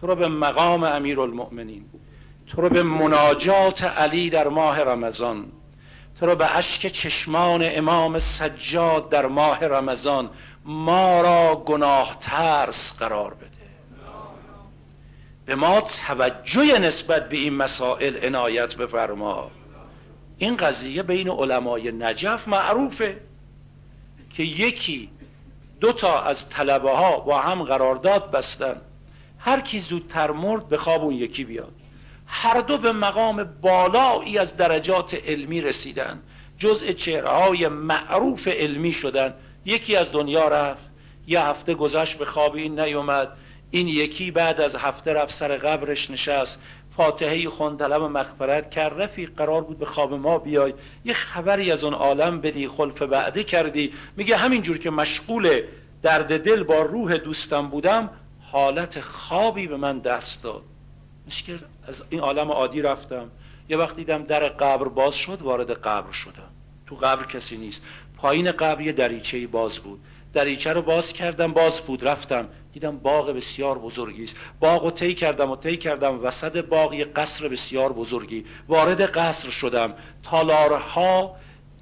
[0.00, 1.84] تو رو به مقام امیر المؤمنین
[2.46, 5.52] تو رو به مناجات علی در ماه رمضان
[6.20, 10.30] تو رو به اشک چشمان امام سجاد در ماه رمضان
[10.64, 13.48] ما را گناه ترس قرار بده.
[15.46, 19.50] به ما توجه نسبت به این مسائل عنایت بفرما.
[20.38, 23.20] این قضیه بین علمای نجف معروفه
[24.30, 25.10] که یکی
[25.80, 28.80] دو تا از طلبه ها با هم قرارداد بستن.
[29.38, 31.72] هر کی زودتر مرد به خواب اون یکی بیاد.
[32.26, 36.20] هر دو به مقام بالایی از درجات علمی رسیدن.
[36.58, 39.34] جزء چهرهای معروف علمی شدن.
[39.64, 40.88] یکی از دنیا رفت
[41.26, 43.28] یه هفته گذشت به خواب این نیومد.
[43.70, 46.60] این یکی بعد از هفته رفت سر قبرش نشست.
[46.96, 49.00] فاتحه خون طلب مغفرت کرد.
[49.00, 50.74] رفیق قرار بود به خواب ما بیای.
[51.04, 53.92] یه خبری از اون عالم بدی خلف بعده کردی.
[54.16, 55.60] میگه همینجور که مشغول
[56.02, 58.10] درد دل با روح دوستم بودم
[58.52, 60.62] حالت خوابی به من دست داد.
[61.46, 63.30] که از این عالم عادی رفتم.
[63.68, 66.50] یه وقت دیدم در قبر باز شد وارد قبر شدم.
[66.86, 67.82] تو قبر کسی نیست.
[68.16, 70.00] پایین قبر یه دریچه باز بود.
[70.32, 72.08] دریچه رو باز کردم باز بود.
[72.08, 72.48] رفتم.
[72.72, 74.36] دیدم باغ بسیار بزرگی است.
[74.60, 76.24] باغ رو طی کردم و طی کردم.
[76.24, 78.44] وسط باغ یه قصر بسیار بزرگی.
[78.68, 79.94] وارد قصر شدم.
[80.22, 81.36] تالارها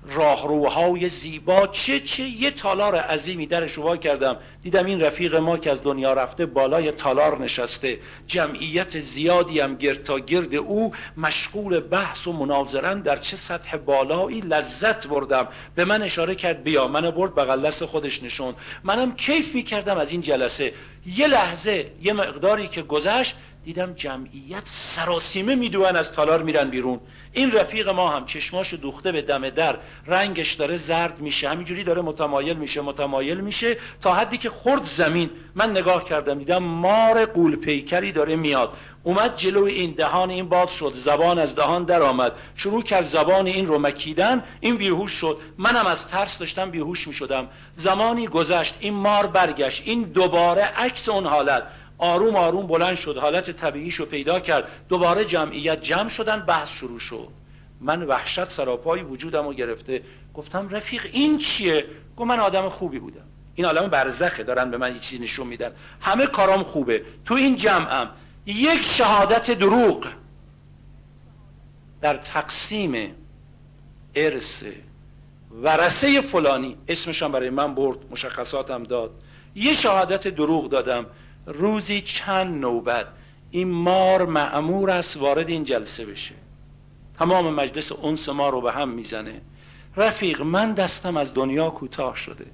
[0.09, 1.67] راهروهای زیبا.
[1.67, 4.37] چه چه یه تالار عظیمی درش رو کردم.
[4.63, 7.99] دیدم این رفیق ما که از دنیا رفته بالای تالار نشسته.
[8.27, 10.93] جمعیت زیادی هم گرد تا گرد او.
[11.17, 15.49] مشغول بحث و مناظرن در چه سطح بالایی لذت بردم.
[15.75, 16.89] به من اشاره کرد بیا.
[16.89, 20.73] من برد بغل خودش نشون منم کیف می کردم از این جلسه.
[21.07, 23.37] یه لحظه یه مقداری که گذشت
[23.67, 27.01] دیدم جمعیت سراسیمه میدوان از تالار میرن بیرون.
[27.33, 32.03] این رفیق ما هم چشماشو دوخته به دم در رنگش داره زرد میشه همینجوری داره
[32.03, 35.31] متمایل میشه متمایل میشه تا حدی که خورد زمین.
[35.55, 38.73] من نگاه کردم دیدم مار قول پیکری داره میاد.
[39.03, 42.33] اومد جلو این دهان این باز شد زبان از دهان در آمد.
[42.55, 45.39] شروع کرد زبان این رو مکیدن این بیهوش شد.
[45.59, 47.49] منم از ترس داشتم بیهوش می‌شدم.
[47.75, 49.83] زمانی گذشت این مار برگشت.
[49.87, 51.63] این دوباره عکس اون حالت.
[51.99, 54.69] آروم آروم بلند شد حالت طبیعیشو پیدا کرد.
[54.89, 57.29] دوباره جمعیت جمع شدن بحث شروع شد.
[57.81, 60.03] من وحشت سراپایی وجودم رو گرفته.
[60.35, 63.25] گفتم رفیق این چیه؟ گفت من آدم خوبی بودم.
[63.55, 65.73] این عالم برزخه دارن به من یه چیزی نشون میدن.
[66.01, 67.05] همه کارام خوبه.
[67.25, 68.11] تو این جمعم
[68.47, 70.07] یک شهادت دروغ.
[72.01, 73.15] در تقسیم
[74.15, 74.65] ارث
[75.63, 79.11] ورسه فلانی اسمشم برای من برد مشخصاتم داد.
[79.55, 81.07] یه شهادت دروغ دادم.
[81.47, 83.07] روزی چند نوبت.
[83.51, 86.35] این مار معمور است وارد این جلسه بشه.
[87.19, 89.41] تمام مجلس اونس ما رو به هم می‌زنه.
[89.97, 92.47] رفیق من دستم از دنیا کوتاه شده.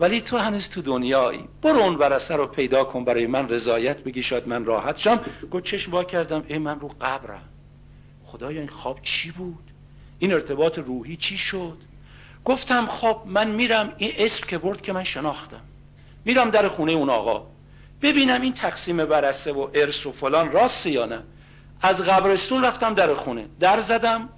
[0.00, 1.44] ولی تو هنوز تو دنیایی.
[1.62, 5.20] برو اون ورسه رو پیدا کن برای من رضایت بگی شاید من راحت شم.
[5.50, 6.44] گفت چشم با کردم.
[6.46, 7.48] ای من رو قبرم.
[8.24, 9.70] خدایا این خواب چی بود؟
[10.18, 11.76] این ارتباط روحی چی شد؟
[12.44, 13.92] گفتم خب من میرم.
[13.98, 15.60] این اسم که برد که من شناختم.
[16.24, 17.51] میرم در خونه اون آقا.
[18.02, 21.22] ببینم این تقسیم برسه و ارث و فلان راست یا نه.
[21.82, 23.48] از قبرستون رفتم در خونه.
[23.60, 24.28] در زدم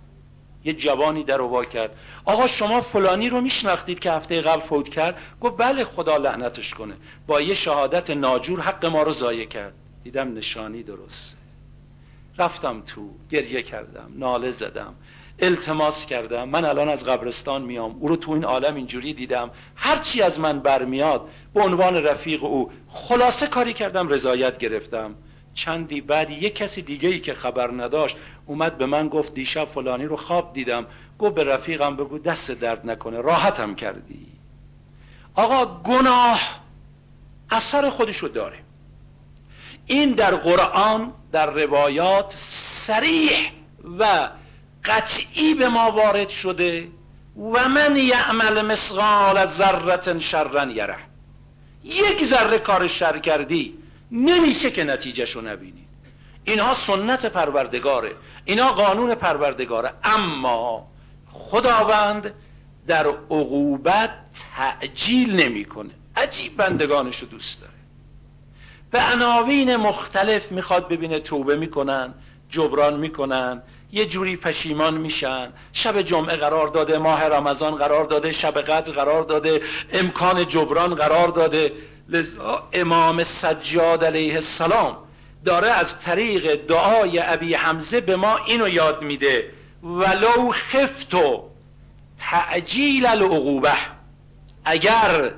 [0.64, 1.96] یه جوانی در وا کرد.
[2.24, 6.94] آقا شما فلانی رو میشناختید که هفته قبل فوت کرد؟ گفت بله خدا لعنتش کنه.
[7.27, 9.74] با یه شهادت ناجور حق ما رو ضایع کرد.
[10.05, 11.37] دیدم نشانی درست.
[12.38, 14.94] رفتم تو گریه کردم ناله زدم.
[15.38, 16.49] التماس کردم.
[16.49, 17.97] من الان از قبرستان میام.
[17.99, 19.51] او رو تو این عالم اینجوری دیدم.
[19.77, 25.14] هرچی از من برمیاد به عنوان رفیق او خلاصه کاری کردم رضایت گرفتم.
[25.55, 28.16] چندی بعد یک کسی دیگه ای که خبر نداشت
[28.47, 30.87] اومد به من گفت دیشب فلانی رو خواب دیدم.
[31.18, 33.20] گفت به رفیقم بگو دست درد نکنه.
[33.20, 34.27] راحتم کردی.
[35.35, 36.40] آقا گناه
[37.51, 38.59] اثر خودشو داره.
[39.87, 43.53] این در قرآن در روایات سریح
[43.99, 44.29] و
[44.85, 46.88] قطعی به ما وارد شده
[47.37, 50.97] و من یعمل مسقال ذره شرا یره.
[51.85, 53.79] یک ذره کار شر کردی
[54.11, 55.88] نمیشه که نتیجهشو نبینید
[56.44, 58.12] اینها سنت پروردگاره
[58.44, 59.92] اینها قانون پروردگاره.
[60.05, 60.87] اما
[61.27, 62.35] خداوند
[62.87, 64.11] در عقوبت
[64.57, 65.90] تعجیل نمی‌کنه.
[66.16, 67.73] عجیب بندگانشو دوست داره.
[68.90, 72.14] به عناوین مختلف می‌خواد ببینه توبه می‌کنن
[72.49, 73.62] جبران می‌کنن
[73.94, 75.52] یه جوری پشیمان میشن.
[75.72, 79.61] شب جمعه قرار داده ماه رمضان قرار داده شب قدر قرار داده
[79.92, 81.72] امکان جبران قرار داده.
[82.09, 84.96] لذا امام سجاد علیه السلام
[85.44, 89.50] داره از طریق دعای ابی حمزه به ما اینو یاد میده.
[89.83, 91.50] ولو خفتو
[92.18, 93.72] تعجیل العقوبه
[94.64, 95.30] اگر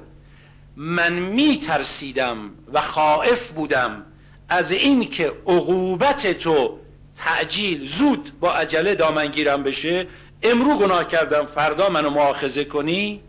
[0.77, 4.05] من میترسیدم و خائف بودم
[4.49, 6.79] از این که عقوبت تو
[7.17, 10.07] تعجیل زود با عجله دامنگیرم بشه.
[10.43, 13.21] امرو گناه کردم فردا منو معاخذه کنی.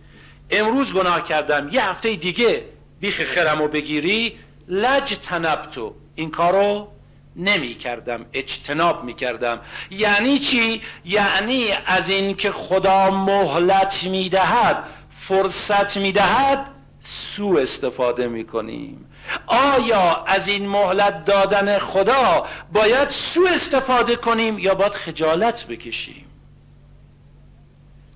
[0.51, 2.65] امروز گناه کردم یه هفته دیگه
[2.99, 4.37] بیخ خرمو بگیری.
[4.67, 5.95] لج تنبتو.
[6.15, 6.87] این کارو
[7.35, 9.59] نمی کردم اجتناب می کردم.
[9.91, 16.69] یعنی چی؟ یعنی از این که خدا مهلت می دهد فرصت می دهد
[17.01, 19.06] سو استفاده می کنیم.
[19.47, 26.25] آیا از این مهلت دادن خدا باید سو استفاده کنیم یا باید خجالت بکشیم؟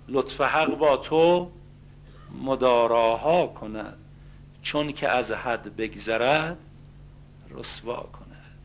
[0.07, 1.51] لطف حق با تو
[2.43, 3.97] مداراها کند.
[4.61, 6.57] چون که از حد بگذرد
[7.49, 8.57] رسوا کند.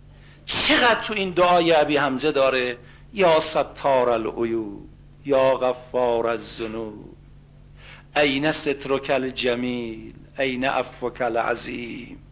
[0.47, 2.79] چقدر تو این دعای ابی حمزه داره؟
[3.13, 4.89] یا ستار العیوب
[5.25, 7.17] یا غفار الذنوب.
[8.17, 12.26] عین سترک الجمیل عین عفوک العظیم.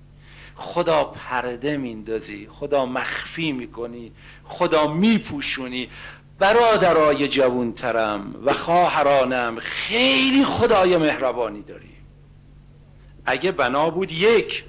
[0.57, 4.13] خدا پرده میندازی خدا مخفی می‌کنی
[4.45, 5.89] خدا میپوشونی.
[6.39, 11.95] برادرای جوونترم و خواهرانم خیلی خدای مهربانی داری.
[13.27, 14.65] اگه بنا بود یک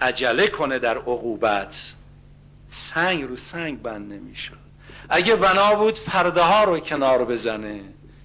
[0.00, 1.94] عجله کنه در عقوبت.
[2.66, 4.58] سنگ رو سنگ بند نمی‌شد.
[5.08, 7.80] اگه بنا بود پرده ها رو کنار بزنه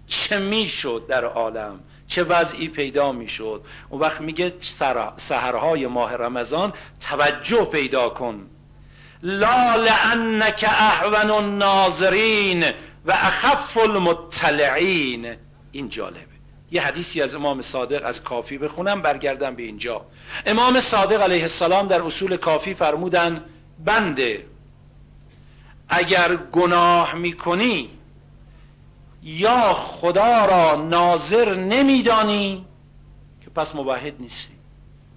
[0.08, 1.80] چه می‌شد در عالم؟
[2.14, 3.62] چه وضعی پیدا می‌شد.
[3.90, 4.54] اون وقت میگه
[5.18, 6.74] سهرهای ماه رمضان
[7.10, 8.50] توجه پیدا کن.
[9.24, 12.66] لا لانک احون الناظرین
[13.06, 15.36] و اخف المطلعین.
[15.72, 16.34] این جالبه.
[16.72, 20.06] یه حدیثی از امام صادق از کافی بخونم برگردم به اینجا.
[20.46, 23.44] امام صادق علیه السلام در اصول کافی فرمودن
[23.86, 24.46] بنده
[25.90, 27.90] اگر گناه می‌کنی
[29.24, 32.66] یا خدا را ناظر نمیدانی
[33.42, 34.54] که پس موحد نیستی.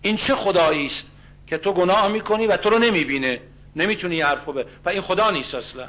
[0.02, 1.11] این چه خدایی است
[1.46, 3.40] که تو گناه می‌کنی و تو رو نمی‌بینه؟
[3.76, 5.86] نمی‌تونی حرفو به و این خدا نیست اصلا.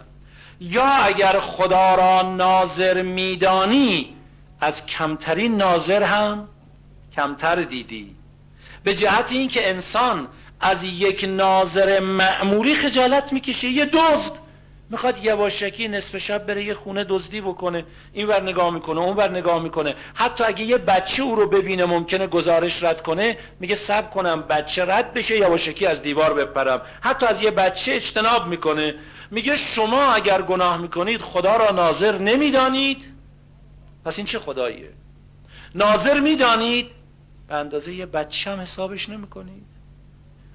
[0.59, 4.15] یا اگر خدا را ناظر میدانی
[4.61, 6.47] از کمترین ناظر هم
[7.15, 8.15] کمتر دیدی.
[8.83, 10.27] به جهت اینکه انسان
[10.59, 14.46] از یک ناظر معمولی خجالت می‌کشه یه دزد.
[14.89, 19.29] می‌خواد یواشکی نصف شب بره یه خونه دزدی بکنه این ور نگاه می‌کنه اون ور
[19.31, 19.95] نگاه می‌کنه.
[20.13, 24.85] حتی اگه یه بچه او رو ببینه ممکنه گزارش رد کنه میگه سب کنم بچه
[24.85, 26.81] رد بشه یواشکی از دیوار بپرم.
[27.01, 28.95] حتی از یه بچه اجتناب می‌کنه.
[29.31, 33.07] میگه شما اگر گناه می‌کنید خدا را ناظر نمی‌دانید.
[34.05, 34.89] پس این چه خداییه؟
[35.75, 36.89] ناظر می‌دانید
[37.47, 39.65] به اندازه یه بچه هم حسابش نمی‌کنید.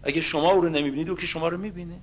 [0.03, 2.01] اگه شما او رو نمی‌بینید او که شما رو می‌بینه.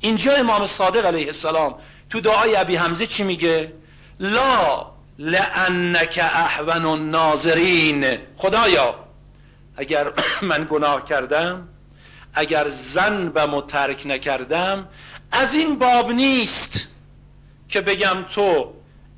[0.00, 1.74] اینجا امام صادق علیه السلام
[2.10, 3.72] تو دعای ابی حمزه چی میگه؟
[4.20, 4.86] لا
[5.18, 8.18] لانک احون الناظرین.
[8.36, 8.94] خدایا
[9.76, 10.12] اگر
[10.50, 11.68] من گناه کردم
[12.34, 14.88] اگر زن و مترک نکردم
[15.32, 16.88] از این باب نیست
[17.68, 18.74] که بگم تو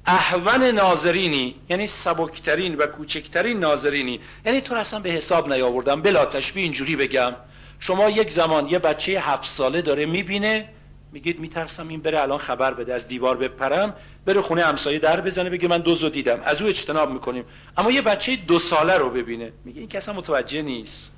[0.06, 4.20] احون ناظرینی یعنی سبکترین و کوچکترین ناظرینی.
[4.46, 7.36] یعنی تو اصلا به حساب نیاوردم بلا تشبیه اینجوری بگم.
[7.80, 10.68] شما یک زمان یه بچه هفت ساله داره می‌بینه
[11.12, 13.94] میگید میترسم این بره الان خبر بده از دیوار بپرم
[14.26, 16.40] بره خونه همسایه در بزنه بگه من دوزو دیدم.
[16.44, 17.44] از او اجتناب می‌کنیم.
[17.76, 19.52] اما یه بچه دو ساله رو ببینه.
[19.64, 21.12] میگه این کسا متوجه نیست.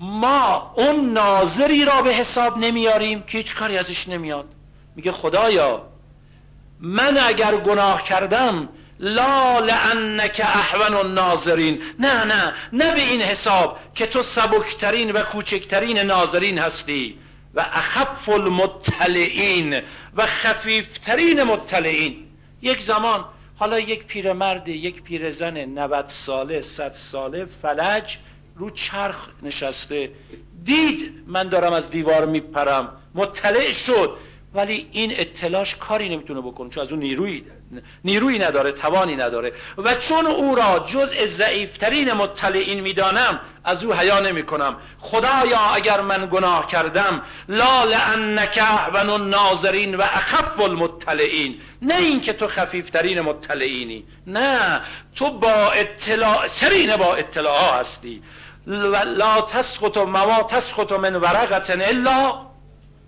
[0.00, 4.54] ما اون ناظری را به حساب نمیاریم که هیچ کاری ازش نمیاد.
[4.96, 5.88] میگه خدایا
[6.80, 8.68] من اگر گناه کردم
[9.02, 11.82] لا لانک احون الناظرین.
[11.98, 17.18] نه نه نه به این حساب که تو سبکترین و کوچکترین ناظرین هستی
[17.54, 19.80] و اخف المطلعین
[20.16, 22.16] و خفیفترین مطلعین.
[22.62, 23.24] یک زمان
[23.56, 28.18] حالا یک پیرمرد یک پیرزن 90 ساله 100 ساله فلج
[28.56, 30.10] رو چرخ نشسته.
[30.64, 32.96] دید من دارم از دیوار میپرم.
[33.14, 34.16] مطلع شد.
[34.54, 37.42] ولی این اطلاعش کاری نمی‌تونه بکنه چون از اون نیروی
[38.04, 39.52] نیروی نداره توانی نداره.
[39.78, 46.00] و چون او را جزء ضعیفترین مطلعین می‌دانم از او حیا نمی کنم خدایا اگر
[46.00, 48.62] من گناه کردم لا لانک
[48.94, 51.60] و الناظرین و اخف المطلعین.
[51.82, 54.80] نه اینکه تو خفیفترین مطلعینی نه.
[55.16, 58.22] تو با اطلاع سرین با اطلاع هستی.
[58.66, 62.51] لا تسخط ما تسخط من ورقت الا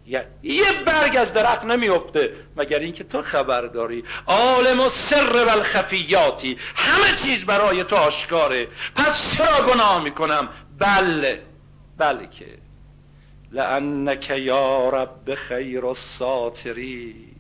[0.07, 6.57] یه برگ از درخت نمیفته مگر اینکه تو خبر داری؟ عالم و سر و الخفیاتی
[6.75, 8.69] همه چیز برای تو آشکاره.
[8.97, 10.49] پس چرا گناه می‌کنم؟
[10.79, 11.43] بله
[11.99, 12.47] بله که.
[13.53, 17.35] لانک یا رب خیر الساتری.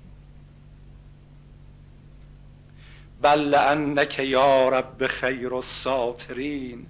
[3.22, 6.86] بل لانک یا رب خیر الساترین.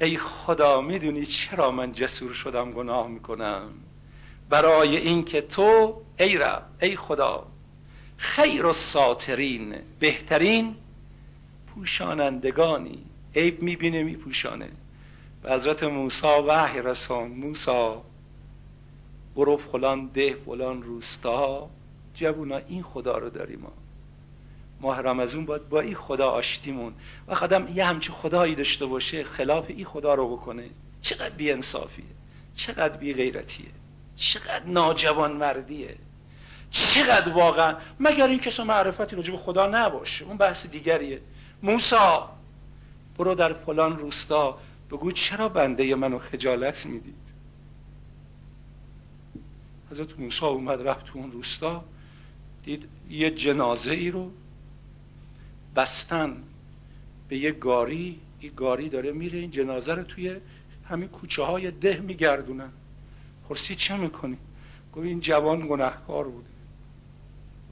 [0.00, 3.70] ای خدا می‌دونی چرا من جسور شدم گناه می‌کنم؟
[4.50, 7.46] برای اینکه تو ای رب ای خدا
[8.16, 10.76] خیر و ساترین بهترین
[11.66, 13.02] پوشانندگانی.
[13.34, 14.68] عیب می‌بینه میپوشانه.
[15.42, 17.30] به حضرت موسی وحی رسان.
[17.30, 17.94] موسی
[19.36, 21.70] برو فلان ده فلان روستا.
[22.14, 23.72] جوونا این خدا رو داریم ما.
[24.80, 26.92] ماه رمزون باید با این خدا آشتیمون.
[27.28, 30.70] و خدم یه همچه خدایی داشته باشه خلاف این خدا رو بکنه.
[31.00, 32.04] چقدر بی انصافیه
[32.54, 33.75] چقدر بی غیرتیه
[34.16, 35.96] چقدر ناجوان مردیه.
[36.70, 37.76] چقدر واقعا.
[38.00, 40.24] مگر این کسا معرفتی راجع خدا نباشه.
[40.24, 41.20] اون بحث دیگریه.
[41.62, 42.36] موسا
[43.18, 44.58] برو در فلان روستا.
[44.90, 47.26] بگو چرا بنده منو خجالت می‌دید؟
[49.90, 51.84] حضرت موسی اومد رفت تو اون روستا.
[52.64, 54.30] دید یه جنازه ای رو
[55.76, 56.42] بستن
[57.28, 58.20] به یه گاری.
[58.40, 60.36] این گاری داره میره این جنازه رو توی
[60.88, 62.72] همین کوچه های ده میگردونن.
[63.48, 64.38] پرسی چه می‌کنی؟
[64.92, 66.48] گفت این جوان گناهکار بوده.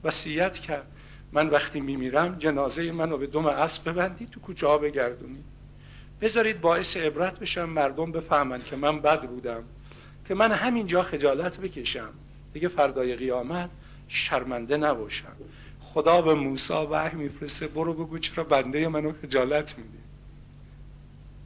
[0.03, 0.87] وصیت کرد.
[1.31, 5.43] من وقتی میمیرم جنازه منو به دم اسب ببندی تو کوچه ها بگردونی.
[6.21, 9.63] بذارید باعث عبرت بشم مردم بفهمن که من بد بودم
[10.27, 12.09] که من همینجا خجالت بکشم.
[12.53, 13.69] دیگه فردای قیامت
[14.07, 15.31] شرمنده نباشم.
[15.79, 19.97] خدا به موسی وحی میفرسته برو بگو چرا بنده منو خجالت میدی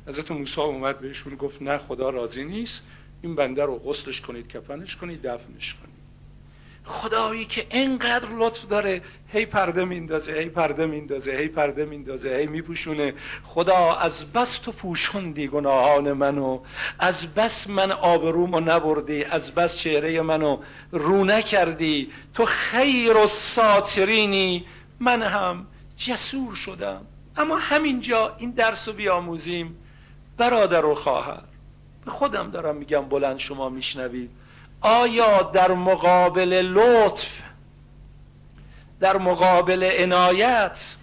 [0.08, 2.84] حضرت موسی اومد بهشون گفت نه خدا راضی نیست.
[3.22, 6.00] این بنده رو غسلش کنید کفنش کنید دفنش کنید.
[6.90, 12.48] خدایی که انقدر لطف داره هی پرده میندازه هی پرده میندازه هی پرده میندازه هی
[12.48, 13.14] میپوشونه.
[13.44, 16.60] خدا از بس تو پوشوندی گناهان منو.
[17.00, 20.58] از بس من آبرومو نبردی از بس چهره منو
[20.92, 22.12] رو نکردی.
[22.34, 24.66] تو خیر و ساترینی.
[25.00, 27.02] من هم جسور شدم.
[27.38, 29.78] اما همینجا این درس رو بیاموزیم.
[30.38, 31.49] برادر و خواهر
[32.10, 34.30] خودم دارم میگم بلند شما میشنوید.
[34.82, 37.42] آیا در مقابل لطف
[39.00, 40.96] در مقابل عنایت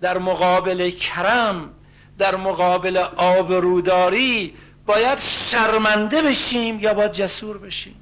[0.00, 1.70] در مقابل کرم
[2.18, 4.54] در مقابل آبروداری
[4.86, 7.94] باید شرمنده بشیم یا باید جسور بشیم؟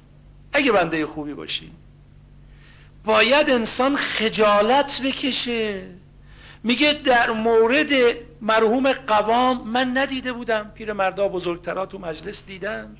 [0.53, 1.75] اگه بنده خوبی باشیم.
[3.05, 5.87] باید انسان خجالت بکشه.
[6.63, 7.89] میگه در مورد
[8.41, 10.71] مرحوم قوام من ندیده بودم.
[10.75, 12.97] پیر مردا بزرگترا تو مجلس دیدن.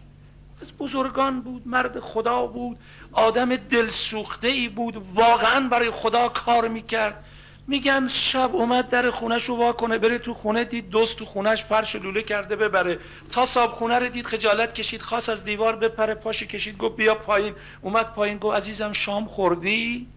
[0.62, 2.78] از بزرگان بود مرد خدا بود.
[3.12, 4.98] آدم دلسوخته ای بود.
[5.16, 7.26] واقعا برای خدا کار می‌کرد.
[7.68, 11.64] میگن شب اومد در خونش رو وا کنه بره تو خونه دید دوست تو خونش
[11.64, 13.00] فرش لوله کرده ببره.
[13.32, 17.16] تا صاحب خونه رو دید خجالت کشید خواست از دیوار بپره پاش کشید گفت بیا
[17.16, 17.54] پایین.
[17.82, 20.08] اومد پایین گفت عزیزم شام خوردی؟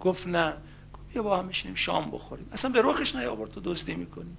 [0.00, 0.52] گفت نه.
[1.12, 2.48] بیا با هم میشینیم شام بخوریم.
[2.52, 4.36] اصلا به روخش نیاورد تو دزدی می‌کنی.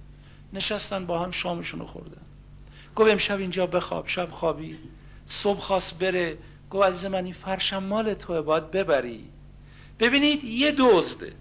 [0.52, 2.22] نشستن با هم شامشون رو خوردن.
[2.96, 4.78] گفت امشب اینجا بخواب شب خوابی.
[5.26, 6.38] صبح خواست بره.
[6.70, 9.24] گفت عزیز من این فرشم مال توه باید ببری.
[10.00, 11.32] ببینید یه دزده.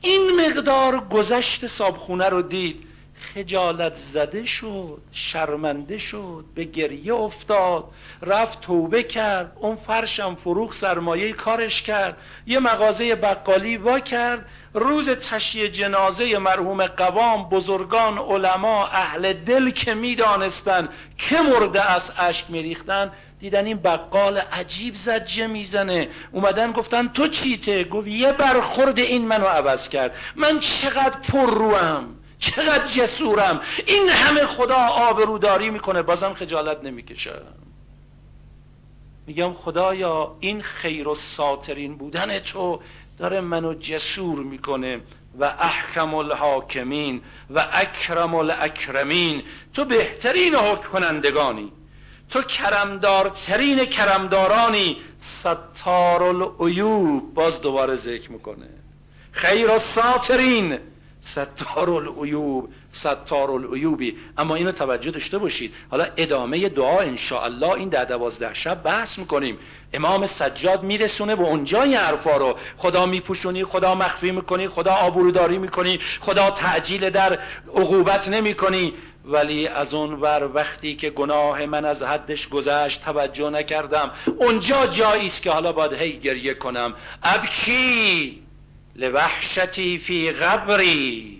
[0.00, 2.86] این مقدار گذشت صابخونه رو دید.
[3.14, 7.84] خجالت زده شد شرمنده شد به گریه افتاد.
[8.22, 9.56] رفت توبه کرد.
[9.60, 12.16] اون فرشم فروخ سرمایه کارش کرد.
[12.46, 14.46] یه مغازه بقالی وا کرد.
[14.74, 22.50] روز تشییع جنازه مرحوم قوام بزرگان علما اهل دل که می‌دانستن که مرده از اشک
[22.50, 26.08] میریختن دیدن این بقال عجیب زجه می‌زنه.
[26.32, 30.16] اومدن گفتن تو چیته گفت یه برخورد این منو عوض کرد.
[30.36, 33.60] من چقدر پر روم چقدر جسورم.
[33.86, 36.02] این همه خدا آبروداری می‌کنه.
[36.02, 37.32] بازم خجالت نمی‌کشم.
[39.26, 42.80] میگم خدایا این خیر و ساترین بودن تو
[43.20, 45.00] داره منو جسور می‌کنه
[45.40, 49.42] و احکم الحاکمین و اکرم الاکرمین.
[49.74, 51.72] تو بهترین حکم کنندگانی
[52.30, 54.96] تو کرمدارترین کرمدارانی.
[55.18, 58.68] ستار العیوب باز دوباره ذکر می‌کنه.
[59.32, 60.78] خیر و ساترین
[61.20, 62.72] ستار العیوب.
[62.90, 65.74] ستار العیوبی اما اینو توجه داشته باشید.
[65.90, 67.00] حالا ادامه دعا
[67.42, 69.58] الله این ده دوازده شب بحث می‌کنیم.
[69.92, 72.58] امام سجاد میرسونه به اونجا این حرفا رو.
[72.76, 77.38] خدا میپوشونی خدا مخفی می‌کنی خدا آبروداری می‌کنی خدا تعجیل در
[77.76, 78.92] عقوبت نمی‌کنی.
[79.24, 84.10] ولی از اون ور وقتی که گناه من از حدش گذشت توجه نکردم.
[84.36, 86.94] اونجا جایی است که حالا باید هی گریه کنم.
[87.22, 88.42] ابکی
[88.96, 91.39] لوحشتی فی قبری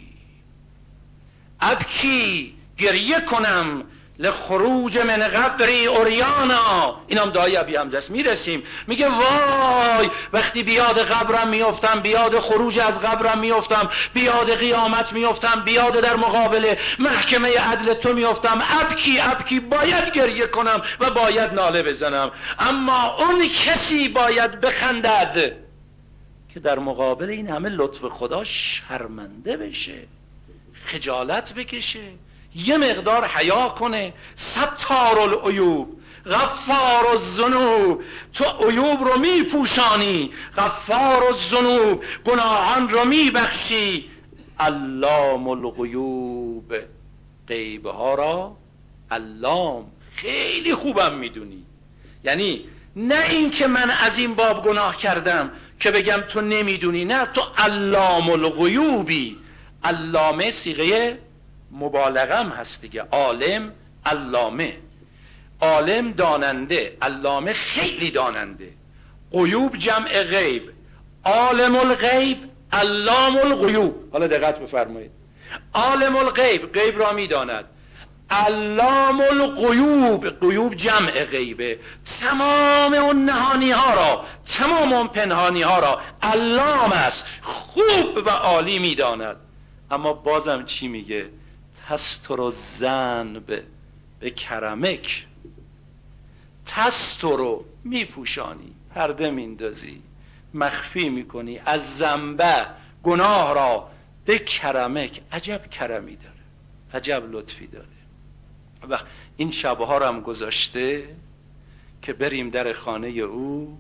[1.63, 3.85] ابکی گریه کنم
[4.19, 7.01] لخروج من قبری اوریانا.
[7.07, 8.63] این هم دعای ابی همزه می‌رسیم.
[8.87, 16.01] میگه وای وقتی بیاد قبرم میافتم بیاد خروج از قبرم میافتم بیاد قیامت میافتم بیاد
[16.01, 18.63] در مقابل محکمه عدل تو میافتم.
[18.81, 22.31] ابکی ابکی باید گریه کنم و باید ناله بزنم.
[22.59, 25.57] اما اون کسی باید بخندد
[26.55, 30.20] که در مقابل این همه لطف خدا شرمنده بشه.
[30.91, 32.09] خجالت بکشه.
[32.55, 34.13] یه مقدار حیا کنه.
[34.37, 40.31] ستار العیوب غفار الذنوب تو عیوب رو میپوشانی.
[40.57, 44.11] غفار الذنوب گناهان رو میبخشی.
[44.59, 46.75] علام الغیوب.
[47.49, 48.57] غیبه ها را
[49.11, 49.85] علام.
[50.13, 51.63] خیلی خوبم می‌دونی.
[52.25, 52.65] یعنی
[52.97, 58.31] نه اینکه من از این باب گناه کردم که بگم تو نمی‌دونی نه تو علام
[58.31, 59.39] الغیوبی.
[59.85, 61.19] علامه سیغه
[61.73, 63.03] مبالغه هم هست دیگه.
[63.13, 63.73] عالم
[64.07, 64.77] علامه.
[65.61, 68.73] عالم داننده علامه خیلی داننده.
[69.33, 70.63] قیوب جمع غیب.
[71.25, 74.09] عالم الغیب علام الغیوب.
[74.13, 75.11] حالا دقت بفرمایید.
[75.75, 77.65] عالم الغیب غیب را می‌داند.
[78.31, 81.79] علام القیوب قیوب جمع غیبه.
[82.21, 87.29] تمام اون نهانی ها را تمام اون پنهانی ها را علام است.
[87.43, 89.37] خوب و عالی می‌داند.
[89.91, 91.31] اما بازم چی میگه؟
[91.87, 93.63] تستر زنب
[94.21, 95.27] به کرمک.
[96.65, 100.03] تستر رو میپوشانی پرده میندازی
[100.55, 102.67] مخفی می‌کنی از زنبه
[103.03, 103.89] گناه را
[104.25, 105.21] به کرمک.
[105.33, 106.35] عجب کرمی داره
[106.95, 107.87] عجب لطفی داره.
[108.89, 111.17] وقت این شبها رو هم گذاشته
[112.03, 113.79] که بریم در خانه او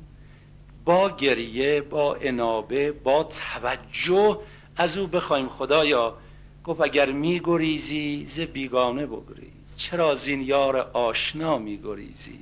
[0.84, 4.40] با گریه با انابه با توجه
[4.80, 6.16] از او بخوایم خدایا.
[6.64, 9.76] گفت اگر میگریزی ز بیگانه بگریز.
[9.76, 12.38] چرا زین یار آشنا میگریزی؟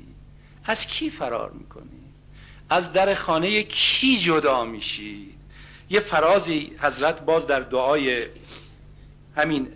[0.65, 2.01] از کی فرار می‌کنی؟
[2.71, 5.39] از در خانه کی جدا میشید
[5.91, 8.27] یه فرازی حضرت باز در دعای
[9.37, 9.69] همین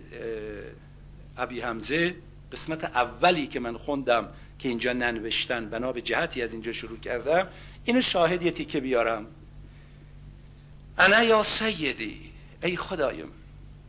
[1.37, 2.15] ابی حمزه
[2.53, 7.49] قسمت اولی که من خوندم که اینجا ننوشتن بنا به جهتی از اینجا شروع کردم
[7.85, 9.27] اینو شاهد یه تیکه بیارم.
[10.99, 12.32] انا یا سیدی؟
[12.63, 13.29] ای خدایم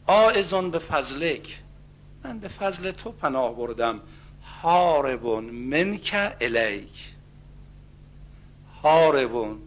[0.07, 1.59] آئزون به فضلک
[2.23, 4.01] من به فضل تو پناه بردم.
[4.61, 7.09] هاربون منک الیک.
[8.83, 9.59] هاربون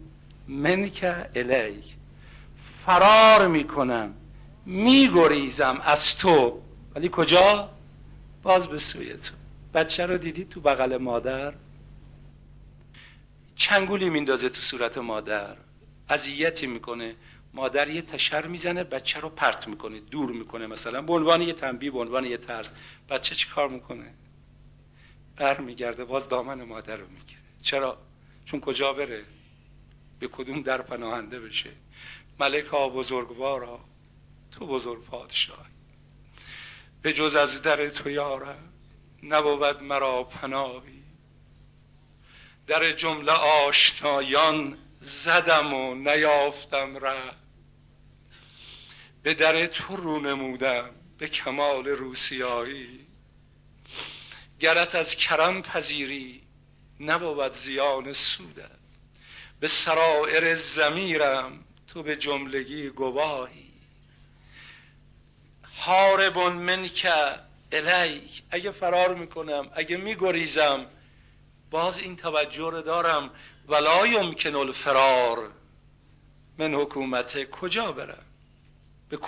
[0.47, 1.95] منک الیک.
[2.85, 4.13] فرار می‌کنم
[4.65, 6.61] میگریزم از تو.
[6.95, 7.69] ولی کجا؟
[8.43, 9.33] باز به سوی تو.
[9.73, 11.53] بچه رو دیدی تو بغل مادر؟
[13.55, 15.55] چنگولی میندازه تو صورت مادر.
[16.09, 17.15] اذیتی می‌کنه.
[17.57, 21.01] مادر یه تشر می‌زنه بچه رو پرت می‌کنه دور می‌کنه مثلا.
[21.01, 22.71] به عنوان یه تنبیه به عنوان یه ترس.
[23.09, 24.13] بچه چی کار می‌کنه؟
[25.35, 27.41] بر میگرده باز دامن مادر رو می‌گیره.
[27.61, 27.97] چرا؟
[28.45, 29.23] چون کجا بره؟
[30.19, 31.69] به کدوم در پناهنده بشه؟
[32.39, 33.79] ملک ها بزرگوارا
[34.51, 35.71] تو بزرگ پادشاهی.
[37.01, 38.73] به جز از در تو یارم
[39.23, 41.03] نبود مرا پناهی.
[42.67, 43.31] در جمله
[43.67, 47.46] آشنایان زدم و نیافتم ره
[49.27, 53.07] به در تو رو نمودم به کمال روسیایی.
[54.59, 56.41] گرت از کرم پذیری
[56.99, 58.77] نبود زیان سودم
[59.59, 63.73] به سرائر زمیرم تو به جملگی گواهی.
[65.71, 67.07] حاربون منک
[67.71, 70.85] الیک اگه فرار می‌کنم اگه میگریزم
[71.69, 73.29] باز این توجه رو دارم.
[73.67, 75.51] ولا یمکن الفرار
[76.57, 78.26] من حکومت کجا برم؟
[79.09, 79.19] به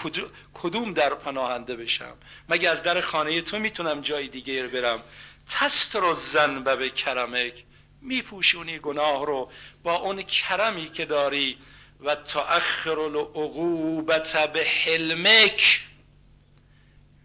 [0.53, 2.17] کدوم در پناهنده بشم؟
[2.49, 5.03] مگه از در خانه تو می‌تونم جای دیگه برم؟
[5.47, 7.65] تستر و زن به کرمک
[8.01, 9.51] میپوشونی گناه رو
[9.83, 11.57] با اون کرمی که داری
[11.99, 15.81] و تأخر العقوبت به حلمک.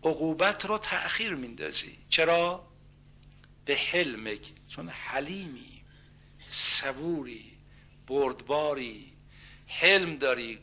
[0.04, 1.98] عقوبت رو تأخیر میندازی.
[2.08, 2.68] چرا؟
[3.64, 4.40] به حلمک.
[4.68, 5.82] چون حلیمی
[6.46, 7.52] صبوری
[8.06, 9.12] بردباری
[9.66, 10.58] حلم داری.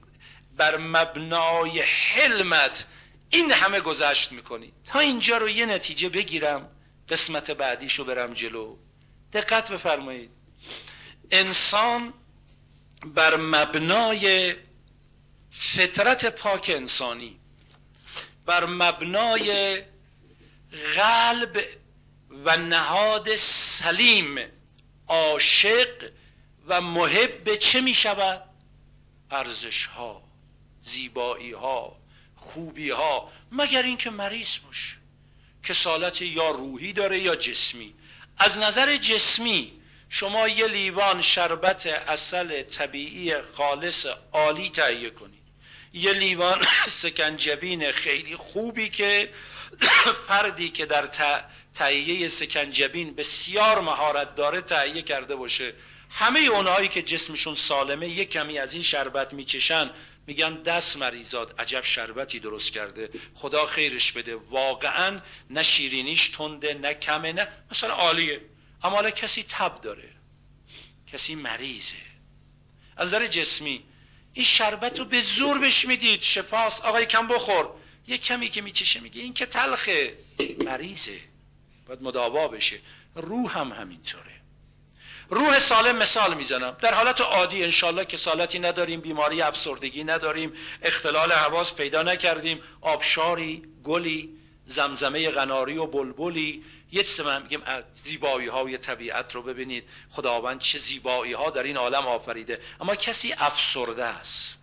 [0.57, 2.85] بر مبنای حلمت
[3.29, 4.73] این همه گذشت می‌کنی.
[4.83, 6.69] تا اینجا رو یه نتیجه بگیرم
[7.09, 8.77] قسمت بعدیشو برم جلو.
[9.33, 10.29] دقت بفرمایید.
[11.31, 12.13] انسان
[13.05, 14.55] بر مبنای
[15.51, 17.39] فطرت پاک انسانی
[18.45, 19.81] بر مبنای
[20.95, 21.63] قلب
[22.45, 24.39] و نهاد سلیم
[25.07, 26.11] عاشق
[26.67, 28.43] و محب چه می شود؟
[29.31, 30.30] ارزش ها
[30.81, 31.97] زیبایی ها
[32.35, 35.01] خوبی ها مگر اینکه مریض باشه
[35.63, 37.93] کسالت یا روحی داره یا جسمی.
[38.37, 39.73] از نظر جسمی
[40.09, 45.41] شما یه لیوان شربت اصل طبیعی خالص عالی تهیه کنید.
[45.93, 46.61] یه لیوان
[47.01, 49.31] سکنجبین خیلی خوبی که
[50.27, 51.09] فردی که در
[51.73, 55.73] تهیه سکنجبین بسیار مهارت داره تهیه کرده باشه.
[56.09, 59.89] همه اونهایی که جسمشون سالمه یک کمی از این شربت میچشن
[60.27, 64.35] میگن دست مریضات عجب شربتی درست کرده خدا خیرش بده.
[64.35, 65.19] واقعا
[65.49, 68.41] نه شیرینیش تنده نه کمه نه مثلا عالیه.
[68.83, 70.09] اما حالا کسی تب داره.
[71.07, 71.95] کسی مریضه.
[72.97, 73.83] از نظر جسمی
[74.33, 76.21] این شربت رو به زور بش می‌دید.
[76.21, 77.69] شفاست آقای کم بخور.
[78.07, 80.17] یه کمی که میچشه میگه این که تلخه.
[80.65, 81.19] مریضه.
[81.85, 82.79] باید مداوا بشه.
[83.15, 84.40] روح هم همینطوره.
[85.33, 86.77] روح سالم مثال می‌زنم.
[86.79, 93.63] در حالت عادی انشالله که سالتی نداریم بیماری افسردگی نداریم اختلال حواس پیدا نکردیم آبشاری
[93.83, 96.63] گلی زمزمه غناری و بلبلی.
[96.91, 97.61] یه چیز من میگیم
[97.91, 99.89] زیبایی های طبیعت رو ببینید.
[100.09, 102.59] خداوند چه زیبایی ها در این عالم آفریده.
[102.81, 104.60] اما کسی افسرده است.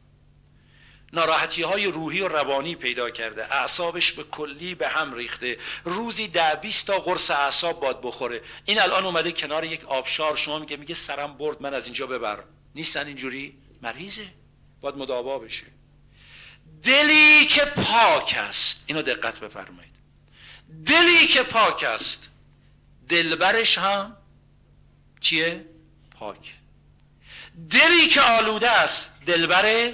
[1.13, 3.55] ناراحتی های روحی و روانی پیدا کرده.
[3.55, 5.59] اعصابش به کلی به هم ریخته.
[5.85, 8.43] روزی ده بیست تا قرص اعصاب باد بخوره.
[8.65, 10.37] این الان اومده کنار یک آبشار.
[10.37, 12.39] شما میگه میگه سرم برد من از اینجا ببر.
[12.75, 14.27] نیستن اینجوری؟ مریضه.
[14.81, 15.67] باید مداوا بشه.
[16.83, 18.85] دلی که پاک است.
[18.87, 19.95] اینو دقت بفرمایید.
[20.87, 22.31] دلی که پاک است.
[23.09, 24.17] دلبرش هم
[25.21, 25.65] چیه؟
[26.11, 26.55] پاک.
[27.71, 29.19] دلی که آلوده است.
[29.27, 29.93] دلبر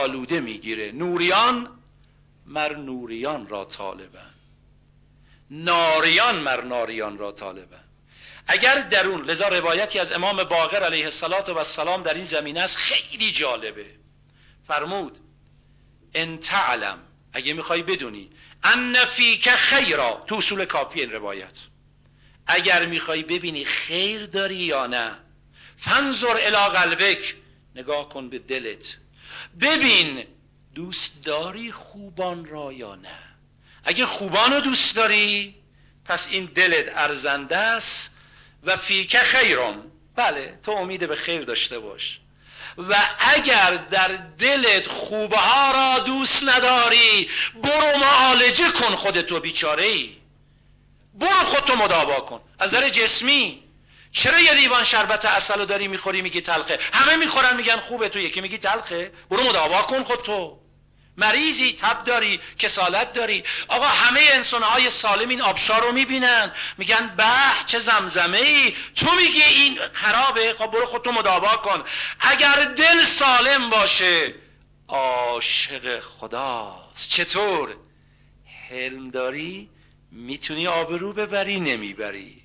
[0.00, 0.92] آلوده می‌گیره.
[0.92, 1.68] نوریان
[2.46, 4.34] مر نوریان را طالبن
[5.50, 7.84] ناریان مر ناریان را طالبن
[8.46, 13.86] اگر درون لذا روایتی از امام باقر علیه السلام در این زمینه است خیلی جالبه.
[14.66, 15.18] فرمود
[16.14, 16.98] ان تعلم.
[17.32, 18.30] اگه می‌خوای بدونی.
[18.64, 20.24] ان فیک خیرا.
[20.26, 21.58] تو اصول کافی این روایت.
[22.46, 25.18] اگر می‌خوای ببینی خیر داری یا نه
[25.76, 27.34] فنظر الی قلبک.
[27.74, 28.96] نگاه کن به دلت.
[29.60, 30.24] ببین
[30.74, 33.18] دوست داری خوبان را یا نه؟
[33.84, 35.54] اگه خوبان رو دوست داری
[36.04, 38.16] پس این دلت ارزنده است
[38.64, 39.84] و فیک خیرم
[40.16, 42.20] بله تو امید به خیر داشته باش.
[42.78, 47.28] و اگر در دلت خوبه ها را دوست نداری
[47.62, 50.16] برو معالجه کن خودتو بیچاره ای
[51.14, 52.40] برو خودتو مداوا کن.
[52.58, 53.61] از نظر جسمی
[54.12, 56.78] چرا یه لیوان شربت اصل رو داری می‌خوری؟ میگی تلخه.
[56.92, 58.08] همه می‌خورن میگن خوبه.
[58.08, 59.12] تو یکی میگی تلخه.
[59.30, 60.58] برو مداوا کن خودتو
[61.16, 63.44] مریضی تب داری کسالت داری.
[63.68, 66.52] آقا همه انسان های سالم این آبشار رو می‌بینن.
[66.78, 67.24] میگن به
[67.66, 70.54] چه زمزمه ای تو میگی این خرابه.
[70.58, 71.84] خب برو خودتو مداوا کن.
[72.20, 74.34] اگر دل سالم باشه
[74.88, 77.10] عاشق خداست.
[77.10, 77.76] چطور؟
[78.70, 79.70] حلم داری؟
[80.10, 82.41] می‌تونی آبرو ببری نمی‌بری.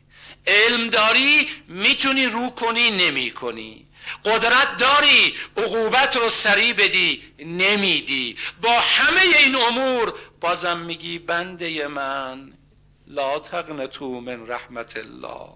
[0.48, 3.88] علم داری می‌تونی رو کنی نمی کنی
[4.26, 8.36] قدرت داری عقوبت رو سریع بدی نمیدی.
[8.62, 12.54] با همه این امور بازم میگی بنده من
[13.08, 15.54] لا تقنطو من رحمت الله.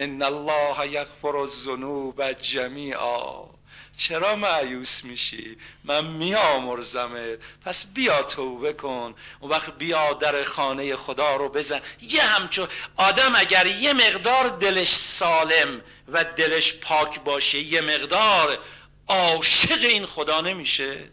[0.00, 3.51] ان الله یغفر الذنوب جمیعا.
[3.96, 9.14] چرا معیوس میشی؟ من میامرزمت پس بیا توبه کن.
[9.40, 11.80] اون وقت بیا در خانه خدا رو بزن.
[12.02, 18.58] یه همچون آدم اگر یه مقدار دلش سالم و دلش پاک باشه یه مقدار
[19.08, 21.08] عاشق این خدا نمیشه.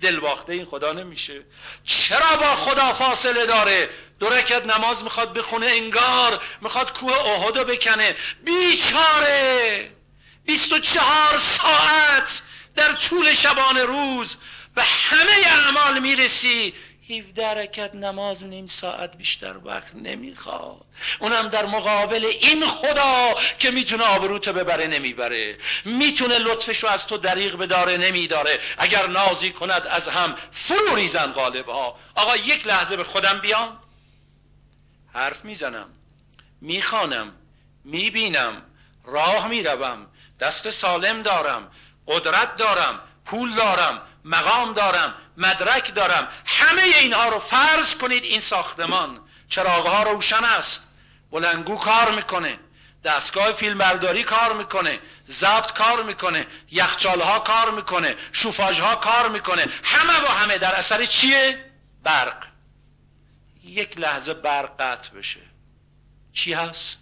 [0.00, 1.42] دل باخته این خدا نمیشه.
[1.84, 3.88] چرا با خدا فاصله داره؟
[4.20, 8.14] دو رکت نماز می‌خواد بخونه انگار می‌خواد کوه احدو بکنه.
[8.44, 9.93] بیچاره!
[10.44, 12.42] بیست و چهار ساعت
[12.76, 14.36] در طول شبان روز
[14.74, 16.74] به همه اعمال می‌رسی.
[17.10, 20.86] 17 رکت نماز نیم ساعت بیشتر وقت نمی‌خواد.
[21.18, 25.58] اونم در مقابل این خدا که می‌تونه آبروتو ببره نمی‌بره.
[25.84, 28.58] می‌تونه لطفشو از تو دریغ بداره نمیداره.
[28.78, 33.80] اگر نازی کند از هم فرو ریزن غالب ها آقا یک لحظه به خودم بیام.
[35.14, 35.88] حرف می‌زنم.
[36.60, 37.32] می‌خوانم.
[37.84, 38.62] می‌بینم.
[39.04, 40.06] راه می‌روم.
[40.40, 41.70] دست سالم دارم
[42.06, 46.28] قدرت دارم پول دارم مقام دارم مدرک دارم.
[46.46, 49.20] همه اینها رو فرض کنید این ساختمان.
[49.48, 50.88] چراغها روشن است.
[51.30, 52.58] بلنگو کار می‌کنه.
[53.04, 55.00] دستگاه فیلمبرداری کار می‌کنه.
[55.28, 56.46] ضبط کار می‌کنه.
[56.70, 58.16] یخچالها کار می‌کنه.
[58.32, 59.66] شوفاژها کار می‌کنه.
[59.84, 61.70] همه با همه در اثر چیه؟
[62.02, 62.46] برق.
[63.64, 65.40] یک لحظه برق قطع بشه.
[66.32, 66.98] چی هست؟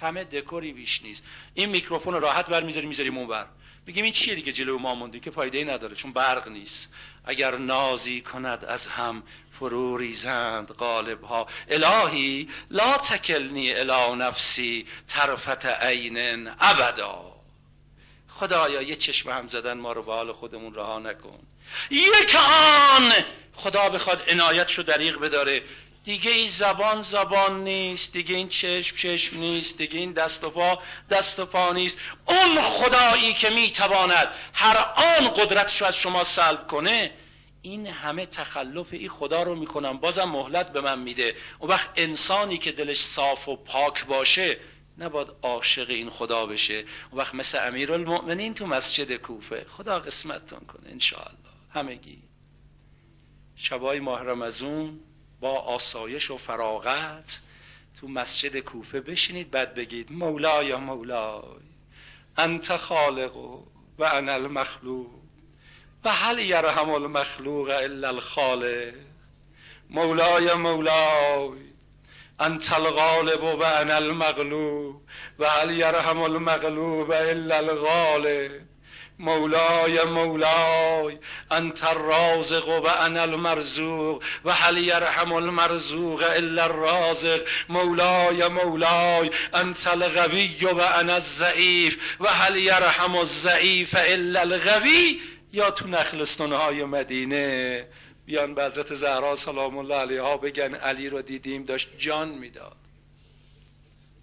[0.00, 1.24] همه دکوری بیش نیست.
[1.54, 3.46] این میکروفون راحت بر می‌ذاری می‌ذاریم اون بر
[3.86, 6.92] بگیم این چیه دیگه جلو ما مونده که فایده ای نداره؟ چون برق نیست.
[7.24, 15.66] اگر نازی کند از هم فرو ریزند قالب ها الهی لا تکلنی الی نفسی طرفت
[15.66, 17.32] عین ابدا.
[18.28, 21.38] خدایا یه چشم هم زدن ما رو به حال خودمون رها نکن.
[21.90, 22.36] یک
[22.96, 23.12] آن
[23.52, 25.62] خدا بخواد عنایتشو دریغ بداره.
[26.02, 30.78] دیگه این زبان زبان نیست دیگه این چشم چشم نیست دیگه این دست و پا
[31.10, 31.98] دست و پا نیست.
[32.26, 37.10] اون خدایی که می‌تواند هر آن قدرتشو از شما سلب کنه
[37.62, 39.98] این همه تخلف این خدا رو می‌کنم.
[39.98, 41.34] بازم مهلت به من میده.
[41.58, 44.58] اون وقت انسانی که دلش صاف و پاک باشه
[44.98, 46.74] نباید عاشق این خدا بشه.
[47.10, 49.64] اون وقت مثل امیر المؤمنین تو مسجد کوفه.
[49.68, 51.38] خدا قسمتتون کنه انشاءالله.
[51.74, 52.22] همگی.
[53.56, 55.00] شبای ماه رمزون
[55.40, 57.40] با آسایش و فراغت
[58.00, 61.60] تو مسجد کوفه بشینید بعد بگید مولای مولای
[62.36, 63.36] انت خالق
[63.98, 65.10] و انا المخلوق
[66.04, 68.94] و هل یرحم المخلوق الا الخالق
[69.90, 71.70] مولای مولای
[72.40, 75.02] انت الغالب و انا المغلوب
[75.38, 78.69] و هل یرحم المغلوب الا الغالب.
[79.20, 81.18] مولای مولای
[81.50, 87.48] انت الرازق و انا المرزوق و هل یرحم المرزوق الا الرازق.
[87.68, 95.20] مولای مولای انت الغوی و انا الضعیف و هل یرحم الضعیف الا الغوی.
[95.52, 97.86] یا تو نخلستان های مدینه
[98.26, 102.76] بیان به حضرت زهرا سلام الله علیها بگن علی رو دیدیم داشت جان می‌داد.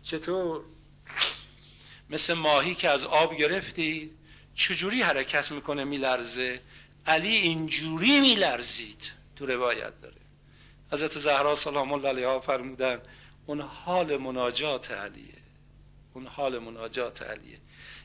[0.03, 0.61] چطور؟
[2.09, 4.17] مثل ماهی که از آب گرفتید.
[4.57, 6.61] چجوری حرکت می‌کنه میلرزه؟
[7.07, 9.11] علی اینجوری میلرزید.
[9.35, 10.15] تو روایت داره.
[10.91, 13.01] حضرت زهرا سلام الله علیها فرمودن
[13.45, 15.33] اون حال مناجات علیه.
[16.13, 17.57] اون حال مناجات علیه.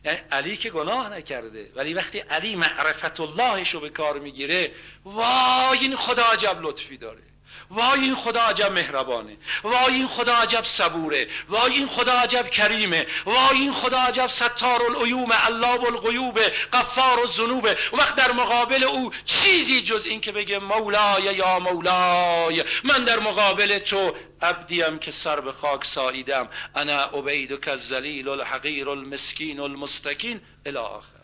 [0.05, 4.71] یعنی علی که گناه نکرده ولی وقتی علی معرفت اللهش رو به کار می‌گیره
[5.05, 7.32] وای این خدا عجب لطفی داره.
[7.71, 13.07] وای این خدا عجب مهربانه وای این خدا عجب صبوره وای این خدا عجب کریمه
[13.25, 16.39] وای این خدا عجب ستار العیوم علاب الغیوب
[16.73, 17.65] قفار الذنوب.
[17.93, 22.65] و وقت در مقابل او چیزی جز این که بگه مولای یا مولای.
[22.85, 26.49] من در مقابل تو عبدیم که سر به خاک ساییدم.
[26.75, 30.41] انا عبید که الذلیل الحقیر المسکین المستکین.
[30.67, 31.23] الی آخر.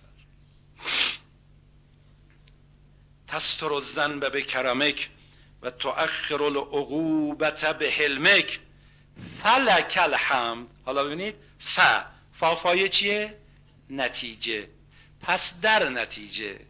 [3.27, 5.11] تستر الذنب به کرمک
[5.63, 8.61] و تؤخر العقوبت به حلمک
[9.43, 10.71] فلک الحمد.
[10.85, 11.81] حالا ببینید ف.
[12.33, 13.39] فافای چیه؟
[13.91, 14.69] نتیجه.
[15.23, 16.61] پس در نتیجه.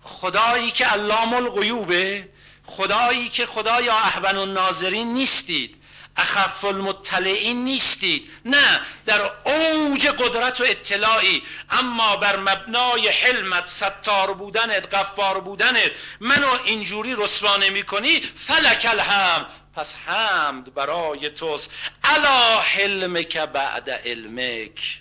[0.00, 2.28] خدایی که علام الغیوبه
[2.64, 5.79] خدایی که خدایا احون الناظرین نیستید.
[6.20, 8.30] اخف المطلعین نیستید.
[8.44, 11.42] نه در اوج قدرت و اطلاعی.
[11.70, 15.90] اما بر مبنای حلمت ستار بودنت غفار بودنت
[16.20, 19.46] منو اینجوری رسوا نمی کنی فلک الحمد.
[19.76, 21.70] پس حمد برای توست.
[22.04, 25.00] الا حلمک بعد علمک.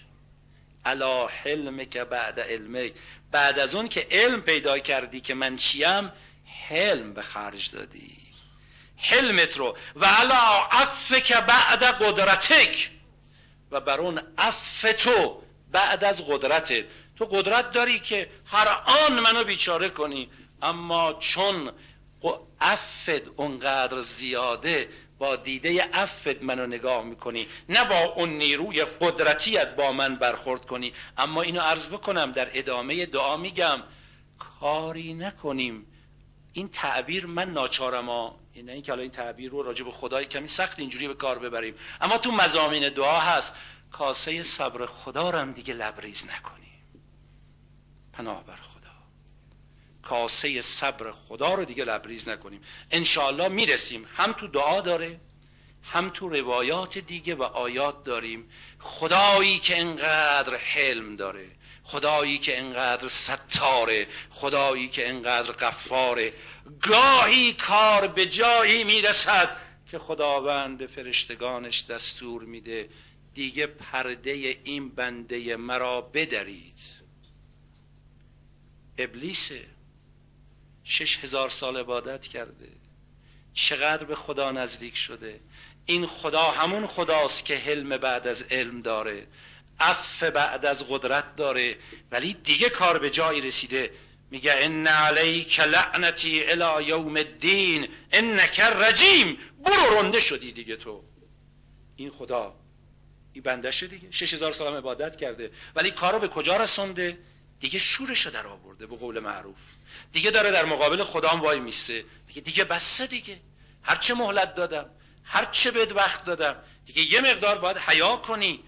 [0.86, 2.92] الا حلمک بعد علمک.
[3.32, 6.12] بعد از اون که علم پیدا کردی که من چیم
[6.70, 8.19] حلم به خرج دادی.
[9.00, 9.78] حلمت رو.
[9.96, 12.92] و علا عفک بعد قدرتک.
[13.72, 15.42] و بر اون عف تو
[15.72, 16.86] بعد از قدرتت.
[17.16, 20.30] تو قدرت داری که هر آن منو بیچاره کنی.
[20.62, 21.72] اما چون
[22.62, 27.48] عفت اونقدر زیاده با دیده عفت منو نگاه می‌کنی.
[27.70, 30.94] نه با اون نیروی قدرتیت با من برخورد کنی.
[31.18, 33.84] اما اینو عرض بکنم در ادامه دعا میگم.
[34.60, 35.86] کاری نکنیم.
[36.54, 38.10] این تعبیر من ناچارم
[38.54, 41.76] این اینکه حالا این تعبیر رو راجع به خدای کمی سخت اینجوری به کار ببریم.
[42.02, 43.56] اما تو مزامین دعا هست.
[43.92, 46.84] کاسه صبر خدا رو هم دیگه لبریز نکنیم
[48.14, 48.90] پناه بر خدا.
[50.02, 52.62] کاسه صبر خدا رو دیگه لبریز نکنیم.
[52.92, 54.06] انشاءالله می‌رسیم.
[54.16, 55.20] هم تو دعا داره
[55.84, 58.50] هم تو روایات دیگه و آیات داریم.
[58.80, 61.52] خدایی که انقدر حلم داره
[61.84, 63.08] خدایی که انقدر
[63.50, 66.34] ستاره خدایی که انقدر قفاره
[66.82, 69.58] گاهی کار به جایی می‌رسد
[69.92, 72.90] که خداوند فرشتگانش دستور میده.
[73.34, 74.32] دیگه پرده
[74.64, 76.80] این بنده مرا بدرید.
[78.98, 79.52] ابلیس
[80.84, 82.68] شش هزار سال عبادت کرده.
[83.54, 85.40] چقدر به خدا نزدیک شده.
[85.86, 89.28] این خدا همون خداست که حلم بعد از علم داره.
[89.80, 91.78] عف بعد از قدرت داره
[92.12, 93.92] ولی دیگه کار به جایی رسیده.
[94.32, 101.04] میگه ان علیک لعنتی الی یوم الدین انک رجیم برو رنده شدی دیگه تو.
[101.96, 102.56] این خدا
[103.34, 104.08] این بنده شد دیگه.
[104.12, 105.52] 6000 سال عبادت کرده.
[105.76, 107.18] ولی کارو به کجا رسونده؟
[107.60, 109.58] دیگه شورش در آورده به قول معروف.
[110.12, 112.06] دیگه داره در مقابل خدام وای میسه.
[112.28, 113.40] میگه دیگه بسه دیگه.
[113.84, 114.90] هرچه مهلت دادم
[115.24, 116.56] هرچه بد وقت دادم
[116.86, 118.64] دیگه یه مقدار باید حیا کنی.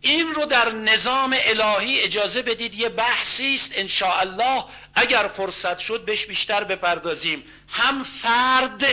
[0.00, 6.04] این رو در نظام الهی اجازه بدید یه بحثی است ان الله اگر فرصت شد
[6.04, 7.44] بهش بیشتر بپردازیم.
[7.68, 8.84] هم فرد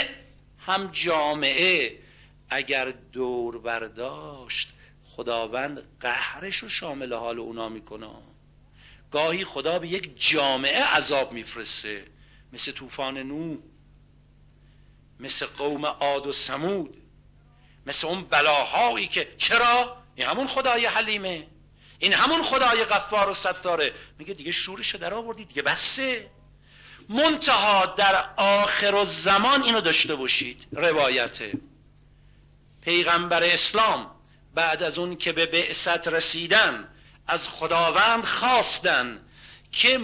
[0.59, 1.99] هم جامعه.
[2.49, 4.69] اگر دور برداشت
[5.05, 8.09] خداوند قهرش رو شامل حال اونا می‌کنه.
[9.11, 12.05] گاهی خدا به یک جامعه عذاب میفرسته.
[12.53, 13.57] مثل طوفان نو
[15.19, 16.97] مثل قوم عاد و سمود
[17.85, 21.47] مثل اون بلاهایی که چرا؟ این همون خدای حلیمه.
[21.99, 23.93] این همون خدای غفار و ستاره.
[24.19, 26.29] میگه دیگه شورشو در آوردی دیگه بسه.
[27.09, 31.39] منتها در آخر و زمان اینو داشته باشید روایت
[32.81, 34.11] پیغمبر اسلام
[34.55, 36.87] بعد از اون که به بعثت رسیدن
[37.27, 39.19] از خداوند خواستن
[39.71, 39.99] که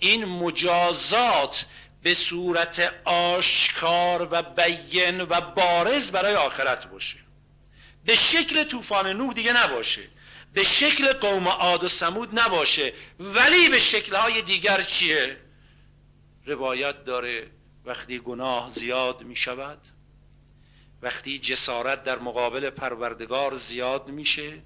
[0.00, 1.66] این مجازات
[2.02, 7.18] به صورت آشکار و بین و بارز برای آخرت باشه.
[8.10, 10.02] به شکل طوفان نوح دیگه نباشه.
[10.52, 12.92] به شکل قوم عاد و سمود نباشه.
[13.20, 15.36] ولی به شکلهای دیگر چیه؟
[16.46, 17.50] روایت داره
[17.84, 19.78] وقتی گناه زیاد می شود
[21.02, 24.62] وقتی جسارت در مقابل پروردگار زیاد میشه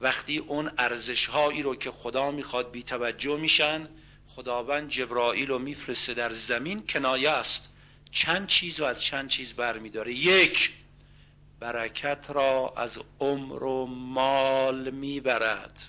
[0.00, 3.88] وقتی اون ارزش هایی رو که خدا می‌خواد بی توجه میشن
[4.28, 7.76] خداوند جبرائیل رو میفرسته در زمین کنایه است.
[8.10, 10.12] چند چیز رو از چند چیز برمیداره.
[10.12, 10.83] یک
[11.64, 15.84] برکت را از عمر و مال می‌برد.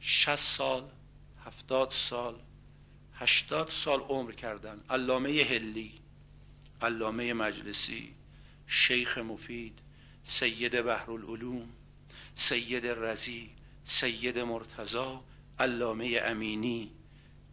[0.00, 0.90] 60 سال
[1.44, 2.34] هفتاد سال
[3.14, 4.84] هشتاد سال عمر کردن.
[4.90, 5.92] علامه هلی
[6.82, 8.14] علامه مجلسی
[8.66, 9.78] شیخ مفید
[10.24, 11.68] سید بحرالعلوم
[12.34, 13.50] سید رزی
[13.84, 15.24] سید مرتزا
[15.58, 16.90] علامه امینی.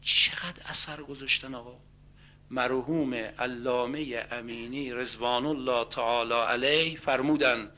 [0.02, 1.91] چقدر اثر گذاشتن آقا؟
[2.52, 7.72] مرحوم علامه امینی رضوان الله تعالی علیه فرمودن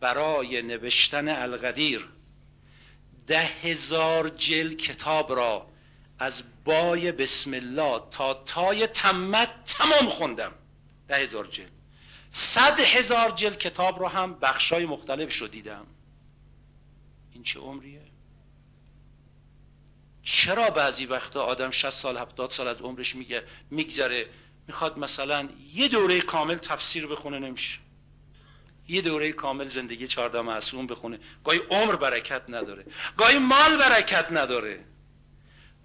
[0.00, 2.08] برای نوشتن القدیر
[3.26, 5.66] ده هزار جل کتاب را
[6.18, 10.52] از بای بسم الله تا تای تمت تمام خوندم.
[11.08, 11.68] ده هزار جل
[12.30, 15.86] صد هزار جل کتاب رو هم بخشای مختلف شدیدم.
[17.32, 18.03] این چه عمریه؟
[20.24, 24.28] چرا بعضی وقتا آدم 60 سال 70 سال از عمرش میگه میگذره؟
[24.66, 27.78] می‌خواد مثلا یه دوره کامل تفسیر بخونه نمیشه.
[28.88, 31.18] یه دوره کامل زندگی چهارده معصوم بخونه.
[31.44, 32.84] گاهی عمر برکت نداره.
[33.16, 34.84] گاهی مال برکت نداره.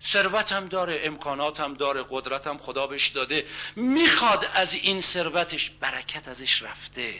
[0.03, 3.45] ثروت هم داره امکانات هم داره قدرت هم خدا بهش داده.
[3.75, 7.13] می‌خواد از این ثروتش برکت ازش رفته.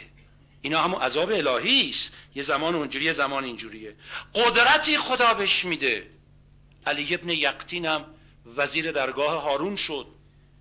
[0.61, 2.13] اینا همون عذاب الهی است.
[2.36, 3.95] یه زمان اونجوری یه زمان اینجوریه.
[4.34, 6.18] قدرتی خدا بهش میده.
[6.88, 8.05] علی ابن یقتین هم
[8.55, 10.05] وزیر درگاه هارون شد.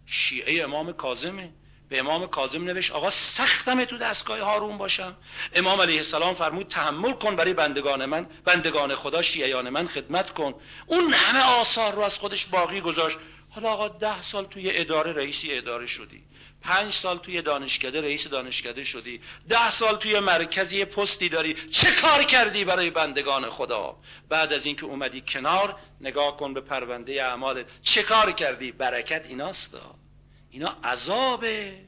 [0.06, 1.52] شیعه امام کاظمه.
[1.88, 5.16] به امام کاظم نوشت آقا سختمه تو دستگاه هارون باشم.
[5.54, 10.54] امام علیه السلام فرمود تحمل کن برای بندگان من بندگان خدا شیعیان من خدمت کن.
[10.86, 13.18] اون همه آثار رو از خودش باقی گذاشت.
[13.50, 16.24] حالا آقا ده سال توی اداره رئیسی اداره شدی.
[16.60, 19.20] پنج سال توی دانشکده رئیس دانشکده شدی.
[19.48, 21.54] ده سال توی مرکزی پستی داری.
[21.54, 23.96] چه کار کردی برای بندگان خدا؟
[24.28, 29.94] بعد از اینکه اومدی کنار نگاه کن به پرونده اعمالت چه کار کردی؟ برکت ایناستا
[30.50, 31.87] اینا عذابه.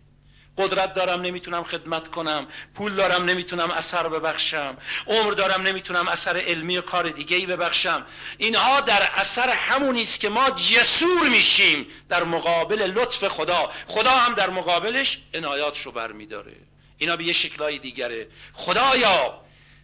[0.60, 2.44] قدرت دارم نمی‌تونم خدمت کنم.
[2.74, 4.76] پول دارم نمی‌تونم اثر ببخشم.
[5.06, 8.06] عمر دارم نمی‌تونم اثر علمی و کار دیگه ای ببخشم.
[8.38, 13.70] اینها در اثر همونی است که ما جسور میشیم در مقابل لطف خدا.
[13.86, 16.56] خدا هم در مقابلش عنایاتشو رو برمیداره.
[16.98, 18.28] اینا به یه شکلای دیگره.
[18.52, 19.40] خدایا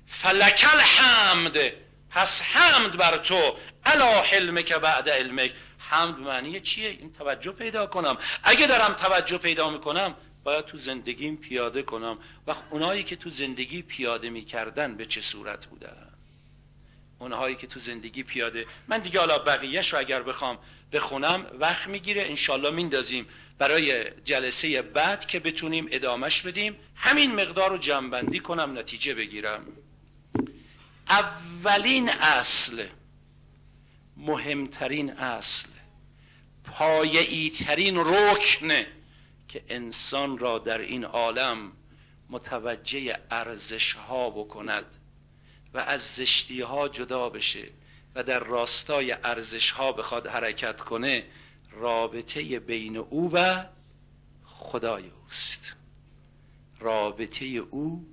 [0.07, 1.59] فلکل حمد
[2.11, 3.57] پس حمد بر تو.
[3.87, 5.53] علا حلمک بعد علمک.
[5.79, 8.17] حمد معنی چیه؟ این توجه پیدا کنم.
[8.43, 10.15] اگه دارم توجه پیدا می‌کنم
[10.47, 12.19] باید تو زندگیم پیاده کنم.
[12.47, 16.13] و اونایی که تو زندگی پیاده می‌کردن به چه صورت بودن؟
[17.19, 20.59] اونهایی که تو زندگی پیاده من دیگه حالا بقیهش رو اگر بخوام
[20.93, 22.23] بخونم وقت می‌گیره.
[22.23, 23.27] انشالله میندازیم.
[23.59, 29.67] برای جلسه بعد که بتونیم ادامش بدیم همین مقدار رو جنبندی کنم نتیجه بگیرم.
[31.09, 32.87] اولین اصل
[34.17, 35.69] مهمترین اصل
[36.65, 38.96] پایعی ترین رکن
[39.49, 41.73] که انسان را در این عالم
[42.31, 44.97] متوجه ارزش ها بکند
[45.75, 47.69] و از زشتی ها جدا بشه
[48.15, 51.27] و در راستای ارزش ها بخواد حرکت کنه
[51.71, 53.65] رابطه بین او و
[54.45, 55.77] خدای اوست.
[56.79, 58.07] رابطه او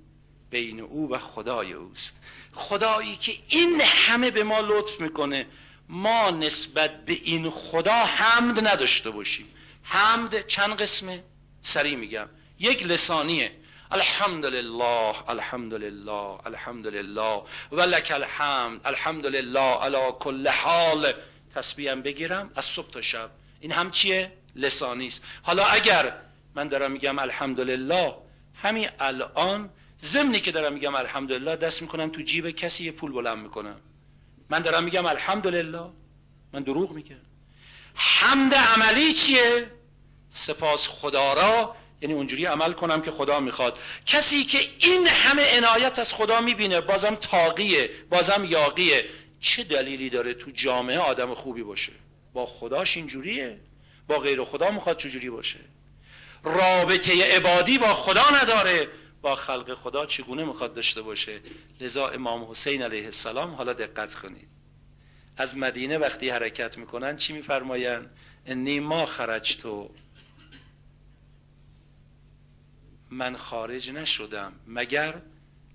[0.50, 2.20] بین او و خدای اوست.
[2.52, 5.46] خدایی که این همه به ما لطف می‌کنه
[5.88, 9.46] ما نسبت به این خدا حمد نداشته باشیم.
[9.84, 11.24] حمد چند قسمه؟
[11.60, 12.28] سری میگم.
[12.58, 13.52] یک لسانیه.
[13.90, 17.42] الحمدلله الحمدلله الحمدلله.
[17.72, 21.12] ولک الحمد الحمدلله علی کل حال.
[21.54, 23.30] تسبیحم بگیرم از صبح تا شب.
[23.60, 25.22] این هم چیه؟ لسانی است.
[25.42, 26.16] حالا اگر
[26.54, 28.14] من دارم میگم الحمدلله
[28.54, 29.70] همین الان
[30.00, 33.80] ضمنی که دارم میگم الحمدلله دست می‌کنم تو جیب کسی یه پول بلند می‌کنم.
[34.50, 35.90] من دارم میگم الحمدلله.
[36.52, 37.16] من دروغ میگم.
[37.94, 39.70] حمد عملی چیه؟
[40.34, 43.78] سپاس خدا را یعنی اونجوری عمل کنم که خدا می‌خواد.
[44.06, 49.04] کسی که این همه عنایت از خدا می‌بینه بازم تاقیه بازم یاقیه.
[49.40, 51.92] چه دلیلی داره تو جامعه آدم خوبی باشه؟
[52.32, 53.60] با خداش اینجوریه.
[54.08, 55.60] با غیر خدا می‌خواد چجوری باشه؟
[56.44, 58.88] رابطه عبادی با خدا نداره.
[59.22, 61.40] با خلق خدا چگونه می‌خواد داشته باشه؟
[61.80, 64.48] لذا امام حسین علیه السلام حالا دقت کنید.
[65.36, 68.06] از مدینه وقتی حرکت می‌کنن چی میفرماین
[68.46, 69.90] انی ما خرج تو
[73.14, 75.20] من خارج نشدم مگر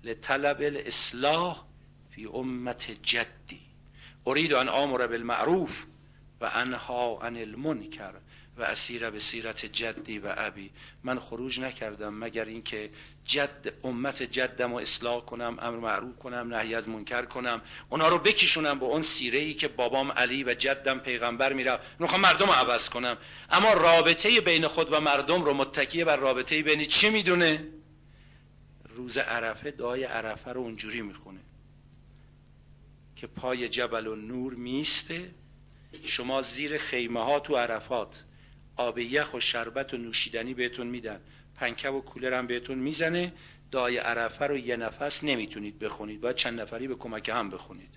[0.04, 1.64] لطلب الاصلاح
[2.10, 3.60] فی امت جدی.
[4.26, 5.86] اريد ان امر بالمعروف
[6.40, 8.14] و انها عن المنکر.
[8.60, 10.70] و اسیر به سیرت جدی و ابی.
[11.04, 12.90] من خروج نکردم مگر اینکه
[13.24, 17.62] جد امت جدم و اصلاح کنم امر معروف کنم نهی از منکر کنم.
[17.88, 22.20] اونا رو بکشونم به اون سیره ای که بابام علی و جدم پیغمبر میره می‌خوام
[22.20, 23.16] مردم رو عوض کنم.
[23.50, 27.68] اما رابطه بین خود و مردم رو متکیه بر رابطه بین چی می‌دونه؟
[28.84, 31.40] روز عرفه دعای عرفه رو اونجوری می‌خونه
[33.16, 35.34] که پای جبل و نور میسته
[36.04, 38.24] شما زیر خیمه ها تو عرفات.
[38.80, 41.20] آب یخ و شربت و نوشیدنی بهتون میدن.
[41.54, 43.32] پنکه و کولر هم بهتون می‌زنه.
[43.70, 46.20] دای عرفه رو یه نفس نمی‌تونید بخونید.
[46.20, 47.94] باید چند نفری به کمک هم بخونید.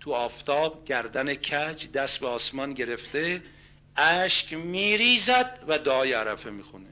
[0.00, 3.42] تو آفتاب گردن کج دست به آسمان گرفته
[3.96, 6.88] اشک میریزد و دعای عرفه می‌خونه.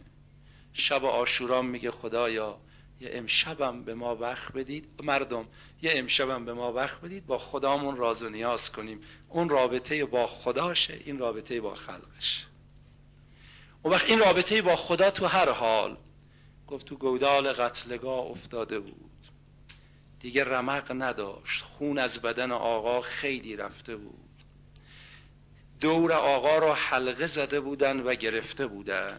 [0.72, 2.61] شب آشورام میگه خدایا
[3.01, 4.89] یه امشبم به ما وقت بدید.
[5.03, 5.47] مردم
[5.83, 7.26] یه امشبم به ما وقت بدید.
[7.26, 9.01] با خدامون راز و نیاز کنیم.
[9.28, 12.47] اون رابطه با خداشه این رابطه با خلقش
[13.83, 15.97] اون وقت این رابطه با خدا تو هر حال
[16.66, 19.11] گفت تو گودال قتلگاه افتاده بود.
[20.20, 21.62] دیگه رمق نداشت.
[21.62, 24.45] خون از بدن آقا خیلی رفته بود.
[25.81, 29.18] دور آقا را حلقه زده بودن و گرفته بودن.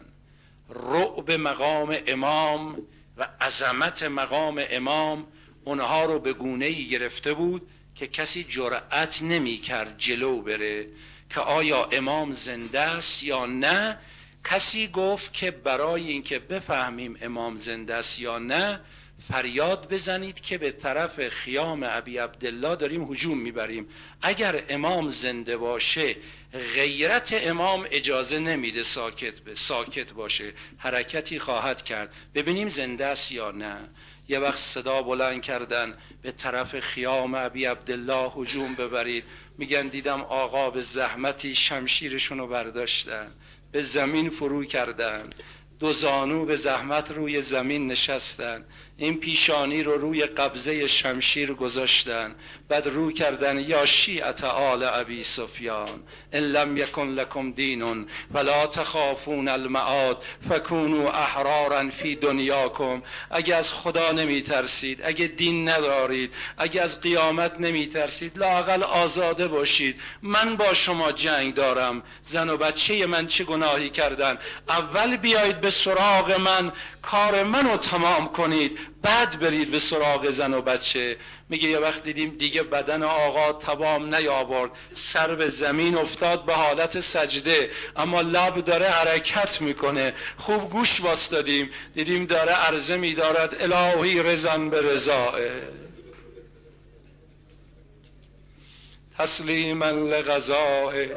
[0.68, 2.82] رعب مقام امام
[3.16, 5.26] و عظمت مقام امام
[5.64, 10.88] اونها رو به گونه ای گرفته بود که کسی جرأت نمی کرد جلو بره
[11.30, 13.98] که آیا امام زنده است یا نه.
[14.44, 18.80] کسی گفت که برای اینکه بفهمیم امام زنده است یا نه
[19.28, 23.88] فریاد بزنید که به طرف خیام ابی عبدالله داریم هجوم می‌بریم.
[24.22, 26.16] اگر امام زنده باشه
[26.74, 32.14] غیرت امام اجازه نمیده ساکت به ساکت باشه حرکتی خواهد کرد.
[32.34, 33.76] ببینیم زنده است یا نه.
[34.28, 39.24] یه وقت صدا بلند کردن به طرف خیام ابی عبدالله هجوم ببرید.
[39.58, 43.32] میگن دیدم آقا به زحمتی شمشیرشون رو برداشتن.
[43.72, 45.30] به زمین فرو کردن
[45.80, 48.64] دو زانو به زحمت روی زمین نشستن
[48.96, 52.34] این پیشانی رو روی قبضه شمشیر گذاشتن.
[52.68, 56.02] بعد رو کردن یا شیعت آل ابی سفیان.
[56.32, 63.02] ان لم یکن لکم دین ولا تخافون المعاد فکونوا احرارا فی دنیاکم.
[63.30, 69.48] اگه از خدا نمی ترسید اگه دین ندارید اگه از قیامت نمی ترسید لاقل آزاده
[69.48, 70.00] باشید.
[70.22, 72.02] من با شما جنگ دارم.
[72.22, 74.38] زن و بچه من چه گناهی کردن؟
[74.68, 76.72] اول بیایید به سراغ من.
[77.02, 81.16] کار منو تمام کنید بعد برید به سراغ زن و بچه.
[81.48, 84.70] میگه یه وقت دیدیم دیگه بدن آقا تمام نیاورد.
[84.92, 87.70] سر به زمین افتاد به حالت سجده.
[87.96, 90.14] اما لب داره حرکت می‌کنه.
[90.36, 91.00] خوب گوش
[91.30, 95.34] دادیم دیدیم داره عرضه میدارد الهی رزن به رضاه
[99.18, 101.16] تسلیما لغذائه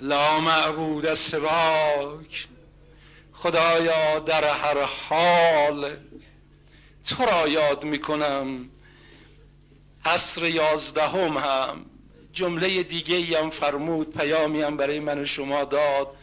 [0.00, 2.46] لا معبود سواک.
[3.36, 5.96] خدایا در هر حال
[7.08, 8.70] تو را یاد می‌کنم
[10.04, 11.86] عصر یازدهم هم
[12.32, 16.14] جمله دیگه هم فرمود پیامی هم برای من و شما داد.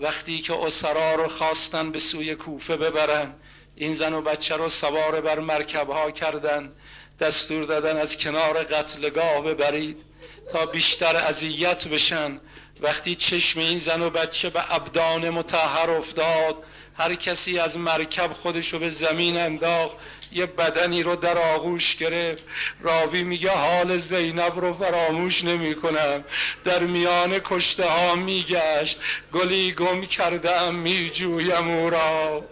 [0.00, 3.34] وقتی که اسرا رو خواستن به سوی کوفه ببرن
[3.76, 6.72] این زن و بچه رو سوار بر مرکب ها کردن
[7.20, 10.04] دستور دادن از کنار قتلگاه ببرید
[10.52, 12.40] تا بیشتر اذیت بشن.
[12.80, 16.56] وقتی چشم این زن و بچه به ابدان متحر افتاد
[16.98, 19.96] هر کسی از مرکب خودشو به زمین انداخت
[20.32, 22.44] یه بدنی رو در آغوش گرفت.
[22.80, 26.24] راوی میگه حال زینب رو فراموش نمی کنم
[26.64, 28.98] در میان کشته ها میگشت.
[29.32, 32.44] گلی گم کردم میجویم او را.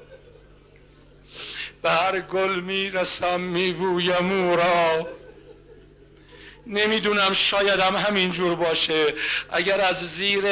[1.82, 5.06] به هر گل می‌رسم میبویم او را.
[6.66, 9.14] نمی‌دونم شاید هم همینجور باشه.
[9.50, 10.44] اگر از زیر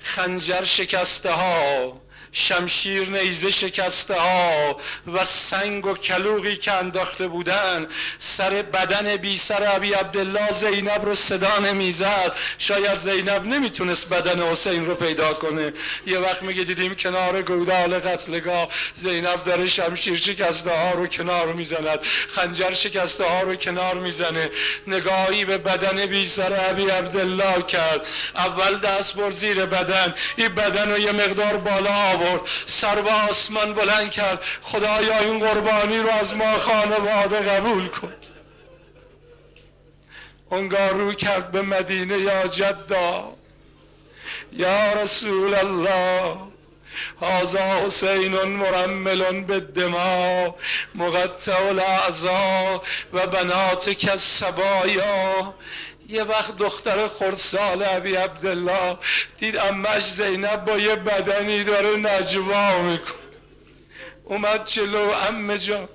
[0.00, 2.00] خنجر شکسته ها
[2.32, 4.80] شمشیر نیزه شکسته ها
[5.14, 7.86] و سنگ و کلوغی که انداخته بودن
[8.18, 12.36] سر بدن بی سر عبی عبدالله زینب رو صدا نمی‌زد.
[12.58, 15.72] شاید زینب نمی‌تونست بدن حسین رو پیدا کنه.
[16.06, 21.98] یه وقت میگه دیدیم کنار گودال قتلگاه زینب داره شمشیر شکسته ها رو کنار می‌زند.
[22.34, 24.50] خنجر شکسته ها رو کنار می‌زنه.
[24.86, 28.06] نگاهی به بدن بی سر عبی عبدالله کرد.
[28.34, 30.14] اول دست بر زیر بدن.
[30.36, 31.92] این بدن رو یه مقدار بالا
[32.66, 34.44] سر به آسمان بلند کرد.
[34.62, 38.12] خدایا این قربانی رو از ما خانواده قبول کن.
[40.50, 43.34] اونگاه رو کرد به مدینه یا جدا.
[44.52, 46.36] یا رسول الله
[47.20, 50.54] هازا حسین مرمل به دما
[50.94, 52.82] مقطع الاعضا
[53.12, 55.54] و بنات کسبایا
[56.12, 58.98] یه وقت دختر خردسال عبی عبدالله
[59.38, 63.14] دید امش زینب با یه بدنی داره نجوا میکن
[64.24, 65.88] اومد جلو ام جان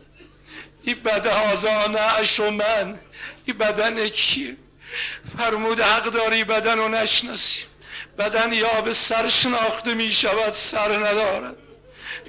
[0.83, 2.99] این بده هازانه اشو من
[3.45, 4.57] این بدن کیه
[5.37, 7.63] فرمود حق داری بدن رو نشناسی.
[8.17, 11.55] بدن یا به سر شناخته می شود سر ندارد.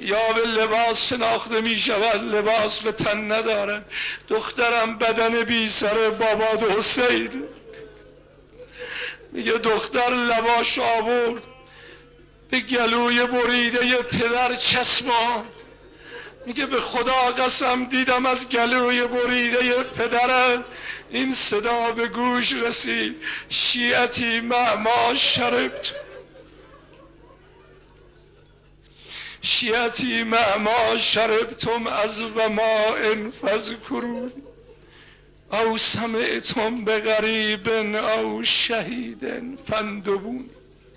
[0.00, 3.90] یا به لباس شناخته می شود لباس به تن ندارد.
[4.28, 7.44] دخترم بدن بی سر بابا حسین.
[9.32, 11.42] میگه دختر لباش آورد.
[12.50, 15.44] به گلوی بریده پدر چسمان
[16.46, 20.64] میگه به خدا قسم دیدم از گلوی بریده پدرم
[21.10, 23.16] این صدا به گوش رسید.
[23.48, 25.94] شیعتی معما شربت.
[29.42, 34.32] شیعتی معما شربتم از و ما انفذ کرون
[35.52, 40.50] او سمعتم به غریب او شهید فندبون.